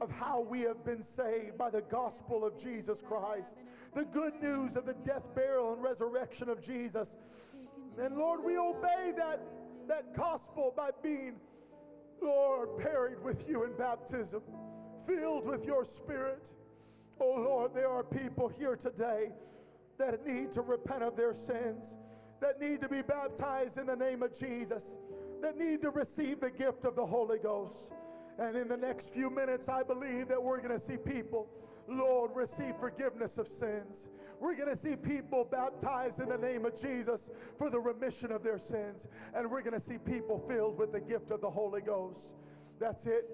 of 0.00 0.10
how 0.10 0.40
we 0.40 0.60
have 0.62 0.84
been 0.84 1.02
saved 1.02 1.58
by 1.58 1.70
the 1.70 1.82
gospel 1.82 2.44
of 2.44 2.56
Jesus 2.56 3.02
Christ, 3.02 3.56
the 3.94 4.04
good 4.04 4.34
news 4.40 4.76
of 4.76 4.86
the 4.86 4.94
death, 4.94 5.34
burial, 5.34 5.72
and 5.72 5.82
resurrection 5.82 6.48
of 6.48 6.62
Jesus. 6.62 7.16
And 8.00 8.16
Lord, 8.16 8.44
we 8.44 8.56
obey 8.56 9.12
that, 9.16 9.40
that 9.88 10.14
gospel 10.14 10.72
by 10.76 10.90
being, 11.02 11.36
Lord, 12.20 12.78
buried 12.78 13.20
with 13.20 13.48
you 13.48 13.64
in 13.64 13.76
baptism, 13.76 14.42
filled 15.06 15.46
with 15.46 15.64
your 15.64 15.84
spirit. 15.84 16.52
Oh 17.20 17.34
Lord, 17.34 17.74
there 17.74 17.88
are 17.88 18.04
people 18.04 18.48
here 18.48 18.76
today 18.76 19.32
that 19.98 20.24
need 20.26 20.52
to 20.52 20.62
repent 20.62 21.02
of 21.02 21.16
their 21.16 21.34
sins, 21.34 21.96
that 22.40 22.60
need 22.60 22.80
to 22.82 22.88
be 22.88 23.02
baptized 23.02 23.78
in 23.78 23.86
the 23.86 23.96
name 23.96 24.22
of 24.22 24.38
Jesus 24.38 24.94
that 25.40 25.56
need 25.56 25.82
to 25.82 25.90
receive 25.90 26.40
the 26.40 26.50
gift 26.50 26.84
of 26.84 26.96
the 26.96 27.04
Holy 27.04 27.38
Ghost. 27.38 27.92
And 28.38 28.56
in 28.56 28.68
the 28.68 28.76
next 28.76 29.12
few 29.14 29.30
minutes, 29.30 29.68
I 29.68 29.82
believe 29.82 30.28
that 30.28 30.42
we're 30.42 30.58
going 30.58 30.70
to 30.70 30.78
see 30.78 30.96
people, 30.96 31.48
Lord, 31.88 32.30
receive 32.34 32.76
forgiveness 32.76 33.38
of 33.38 33.48
sins. 33.48 34.10
We're 34.40 34.54
going 34.54 34.68
to 34.68 34.76
see 34.76 34.94
people 34.94 35.44
baptized 35.44 36.20
in 36.20 36.28
the 36.28 36.38
name 36.38 36.64
of 36.64 36.80
Jesus 36.80 37.30
for 37.56 37.70
the 37.70 37.80
remission 37.80 38.30
of 38.30 38.42
their 38.42 38.58
sins. 38.58 39.08
And 39.34 39.50
we're 39.50 39.62
going 39.62 39.72
to 39.72 39.80
see 39.80 39.98
people 39.98 40.38
filled 40.38 40.78
with 40.78 40.92
the 40.92 41.00
gift 41.00 41.30
of 41.30 41.40
the 41.40 41.50
Holy 41.50 41.80
Ghost. 41.80 42.36
That's 42.78 43.06
it. 43.06 43.24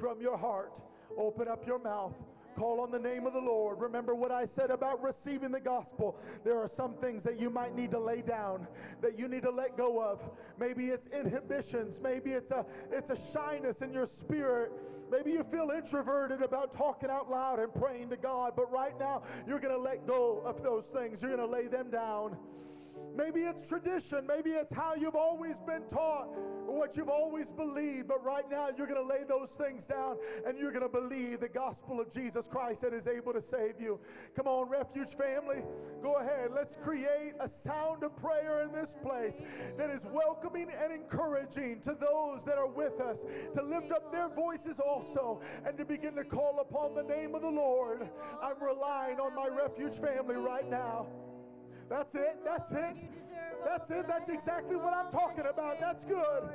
From 0.00 0.20
your 0.20 0.38
heart, 0.38 0.80
open 1.18 1.48
up 1.48 1.66
your 1.66 1.78
mouth 1.78 2.14
Call 2.56 2.80
on 2.80 2.90
the 2.90 2.98
name 2.98 3.26
of 3.26 3.32
the 3.32 3.40
Lord. 3.40 3.80
Remember 3.80 4.14
what 4.14 4.30
I 4.30 4.44
said 4.44 4.70
about 4.70 5.02
receiving 5.02 5.50
the 5.50 5.60
gospel. 5.60 6.18
There 6.44 6.58
are 6.58 6.68
some 6.68 6.94
things 6.94 7.22
that 7.24 7.38
you 7.38 7.50
might 7.50 7.74
need 7.74 7.90
to 7.92 7.98
lay 7.98 8.22
down, 8.22 8.66
that 9.00 9.18
you 9.18 9.28
need 9.28 9.42
to 9.42 9.50
let 9.50 9.76
go 9.76 10.02
of. 10.02 10.22
Maybe 10.58 10.86
it's 10.86 11.06
inhibitions, 11.08 12.00
maybe 12.00 12.32
it's 12.32 12.50
a 12.50 12.66
it's 12.90 13.10
a 13.10 13.16
shyness 13.16 13.82
in 13.82 13.92
your 13.92 14.06
spirit. 14.06 14.72
Maybe 15.10 15.32
you 15.32 15.44
feel 15.44 15.70
introverted 15.70 16.40
about 16.40 16.72
talking 16.72 17.10
out 17.10 17.30
loud 17.30 17.58
and 17.58 17.72
praying 17.74 18.08
to 18.10 18.16
God, 18.16 18.54
but 18.56 18.72
right 18.72 18.98
now 18.98 19.22
you're 19.46 19.60
going 19.60 19.74
to 19.74 19.80
let 19.80 20.06
go 20.06 20.40
of 20.42 20.62
those 20.62 20.86
things. 20.86 21.20
You're 21.20 21.36
going 21.36 21.46
to 21.46 21.54
lay 21.54 21.66
them 21.66 21.90
down. 21.90 22.38
Maybe 23.14 23.40
it's 23.40 23.68
tradition. 23.68 24.26
Maybe 24.26 24.50
it's 24.50 24.72
how 24.72 24.94
you've 24.94 25.14
always 25.14 25.60
been 25.60 25.86
taught 25.86 26.28
or 26.66 26.78
what 26.78 26.96
you've 26.96 27.10
always 27.10 27.52
believed. 27.52 28.08
But 28.08 28.24
right 28.24 28.48
now, 28.50 28.68
you're 28.76 28.86
going 28.86 29.00
to 29.00 29.06
lay 29.06 29.24
those 29.24 29.50
things 29.50 29.86
down 29.86 30.16
and 30.46 30.58
you're 30.58 30.72
going 30.72 30.82
to 30.82 30.88
believe 30.88 31.40
the 31.40 31.48
gospel 31.48 32.00
of 32.00 32.10
Jesus 32.10 32.48
Christ 32.48 32.82
that 32.82 32.94
is 32.94 33.06
able 33.06 33.32
to 33.32 33.40
save 33.40 33.80
you. 33.80 34.00
Come 34.34 34.46
on, 34.46 34.68
refuge 34.68 35.14
family. 35.14 35.62
Go 36.02 36.14
ahead. 36.16 36.50
Let's 36.54 36.76
create 36.76 37.34
a 37.40 37.48
sound 37.48 38.02
of 38.02 38.16
prayer 38.16 38.62
in 38.64 38.72
this 38.72 38.96
place 39.02 39.42
that 39.76 39.90
is 39.90 40.06
welcoming 40.06 40.68
and 40.82 40.92
encouraging 40.92 41.80
to 41.80 41.94
those 41.94 42.44
that 42.44 42.56
are 42.56 42.68
with 42.68 43.00
us 43.00 43.26
to 43.52 43.62
lift 43.62 43.92
up 43.92 44.10
their 44.10 44.28
voices 44.28 44.80
also 44.80 45.40
and 45.66 45.76
to 45.76 45.84
begin 45.84 46.14
to 46.14 46.24
call 46.24 46.60
upon 46.60 46.94
the 46.94 47.02
name 47.02 47.34
of 47.34 47.42
the 47.42 47.50
Lord. 47.50 48.08
I'm 48.42 48.62
relying 48.62 49.20
on 49.20 49.34
my 49.34 49.48
refuge 49.48 49.96
family 49.96 50.36
right 50.36 50.68
now. 50.68 51.06
That's 51.92 52.14
it. 52.14 52.38
That's 52.42 52.72
it. 52.72 53.04
That's 53.66 53.90
it. 53.90 54.08
That's 54.08 54.30
exactly 54.30 54.76
what 54.76 54.94
I'm 54.94 55.10
talking 55.10 55.44
about. 55.44 55.78
That's 55.78 56.06
good. 56.06 56.48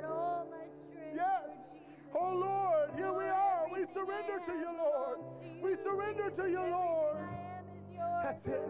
Yes. 1.14 1.76
Oh 2.12 2.34
Lord, 2.34 2.90
here 2.96 3.12
we 3.12 3.26
are. 3.26 3.66
We 3.72 3.84
surrender 3.84 4.40
to 4.44 4.52
you, 4.52 4.76
Lord. 4.76 5.18
We 5.62 5.76
surrender 5.76 6.28
to 6.30 6.50
you, 6.50 6.58
Lord. 6.58 7.07
That's 8.28 8.46
it. 8.46 8.60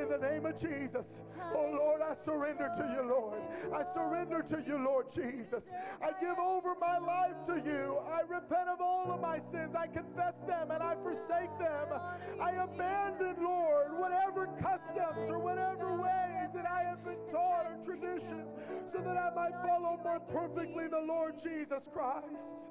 In 0.00 0.08
the 0.08 0.16
name 0.16 0.46
of 0.46 0.58
Jesus. 0.58 1.22
Oh 1.54 1.70
Lord, 1.70 2.00
I 2.00 2.14
surrender 2.14 2.70
to 2.74 2.96
you, 2.96 3.06
Lord. 3.06 3.42
I 3.70 3.82
surrender 3.82 4.40
to 4.40 4.64
you, 4.66 4.78
Lord 4.78 5.10
Jesus. 5.14 5.74
I 6.00 6.12
give 6.18 6.38
over 6.38 6.74
my 6.80 6.96
life 6.96 7.44
to 7.44 7.56
you. 7.56 7.98
I 8.10 8.22
repent 8.22 8.70
of 8.70 8.80
all 8.80 9.12
of 9.12 9.20
my 9.20 9.36
sins. 9.36 9.74
I 9.74 9.86
confess 9.86 10.40
them 10.40 10.70
and 10.70 10.82
I 10.82 10.94
forsake 10.94 11.50
them. 11.58 11.88
I 12.40 12.52
abandon, 12.52 13.44
Lord, 13.44 13.98
whatever 13.98 14.48
customs 14.58 15.28
or 15.28 15.38
whatever 15.38 15.92
ways 16.00 16.50
that 16.54 16.64
I 16.64 16.82
have 16.84 17.04
been 17.04 17.20
taught 17.28 17.66
or 17.66 17.76
traditions 17.84 18.48
so 18.86 18.96
that 19.02 19.18
I 19.18 19.28
might 19.34 19.60
follow 19.60 20.00
more 20.02 20.20
perfectly 20.20 20.88
the 20.88 21.02
Lord 21.02 21.36
Jesus 21.36 21.86
Christ. 21.92 22.70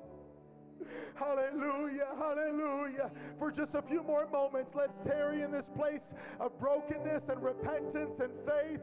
Hallelujah, 1.16 2.08
hallelujah. 2.18 3.12
For 3.38 3.52
just 3.52 3.76
a 3.76 3.82
few 3.82 4.04
more 4.04 4.28
moments, 4.28 4.76
let's 4.76 5.00
tarry 5.00 5.42
in 5.42 5.52
this 5.52 5.70
place 5.70 6.14
of 6.40 6.58
brokenness 6.60 7.30
and 7.30 7.42
repentance 7.42 8.20
and 8.20 8.32
faith. 8.46 8.82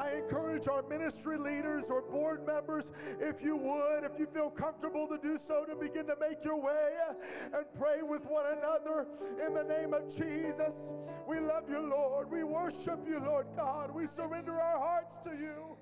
I 0.00 0.12
encourage 0.12 0.68
our 0.68 0.82
ministry 0.88 1.38
leaders 1.38 1.90
or 1.90 2.02
board 2.02 2.46
members, 2.46 2.92
if 3.20 3.42
you 3.42 3.56
would, 3.56 4.04
if 4.04 4.18
you 4.18 4.26
feel 4.26 4.50
comfortable 4.50 5.06
to 5.08 5.18
do 5.18 5.38
so, 5.38 5.64
to 5.64 5.76
begin 5.76 6.06
to 6.06 6.16
make 6.20 6.44
your 6.44 6.60
way 6.60 6.92
and 7.52 7.64
pray 7.78 8.02
with 8.02 8.26
one 8.26 8.46
another 8.58 9.06
in 9.44 9.54
the 9.54 9.64
name 9.64 9.94
of 9.94 10.08
Jesus. 10.14 10.94
We 11.28 11.38
love 11.40 11.68
you, 11.68 11.80
Lord. 11.80 12.30
We 12.30 12.42
worship 12.42 13.00
you, 13.06 13.20
Lord 13.20 13.46
God. 13.56 13.94
We 13.94 14.06
surrender 14.06 14.52
our 14.52 14.78
hearts 14.78 15.18
to 15.18 15.30
you. 15.30 15.76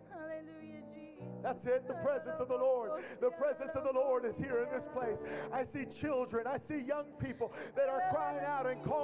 That's 1.43 1.67
it. 1.67 1.89
The 1.89 1.95
presence 1.95 2.39
of 2.39 2.49
the 2.49 2.57
Lord. 2.57 3.03
The 3.21 3.31
presence 3.31 3.75
of 3.75 3.85
the 3.85 3.93
Lord 3.93 4.25
is 4.25 4.39
here 4.39 4.63
in 4.63 4.71
this 4.73 4.89
place. 4.89 5.23
I 5.53 5.65
see 5.65 5.85
children. 5.87 6.47
I 6.47 6.57
see 6.57 6.81
young 6.81 7.07
people 7.19 7.53
that 7.75 7.89
are 7.89 8.03
crying 8.11 8.45
out 8.45 8.67
and 8.67 8.83
calling 8.83 9.01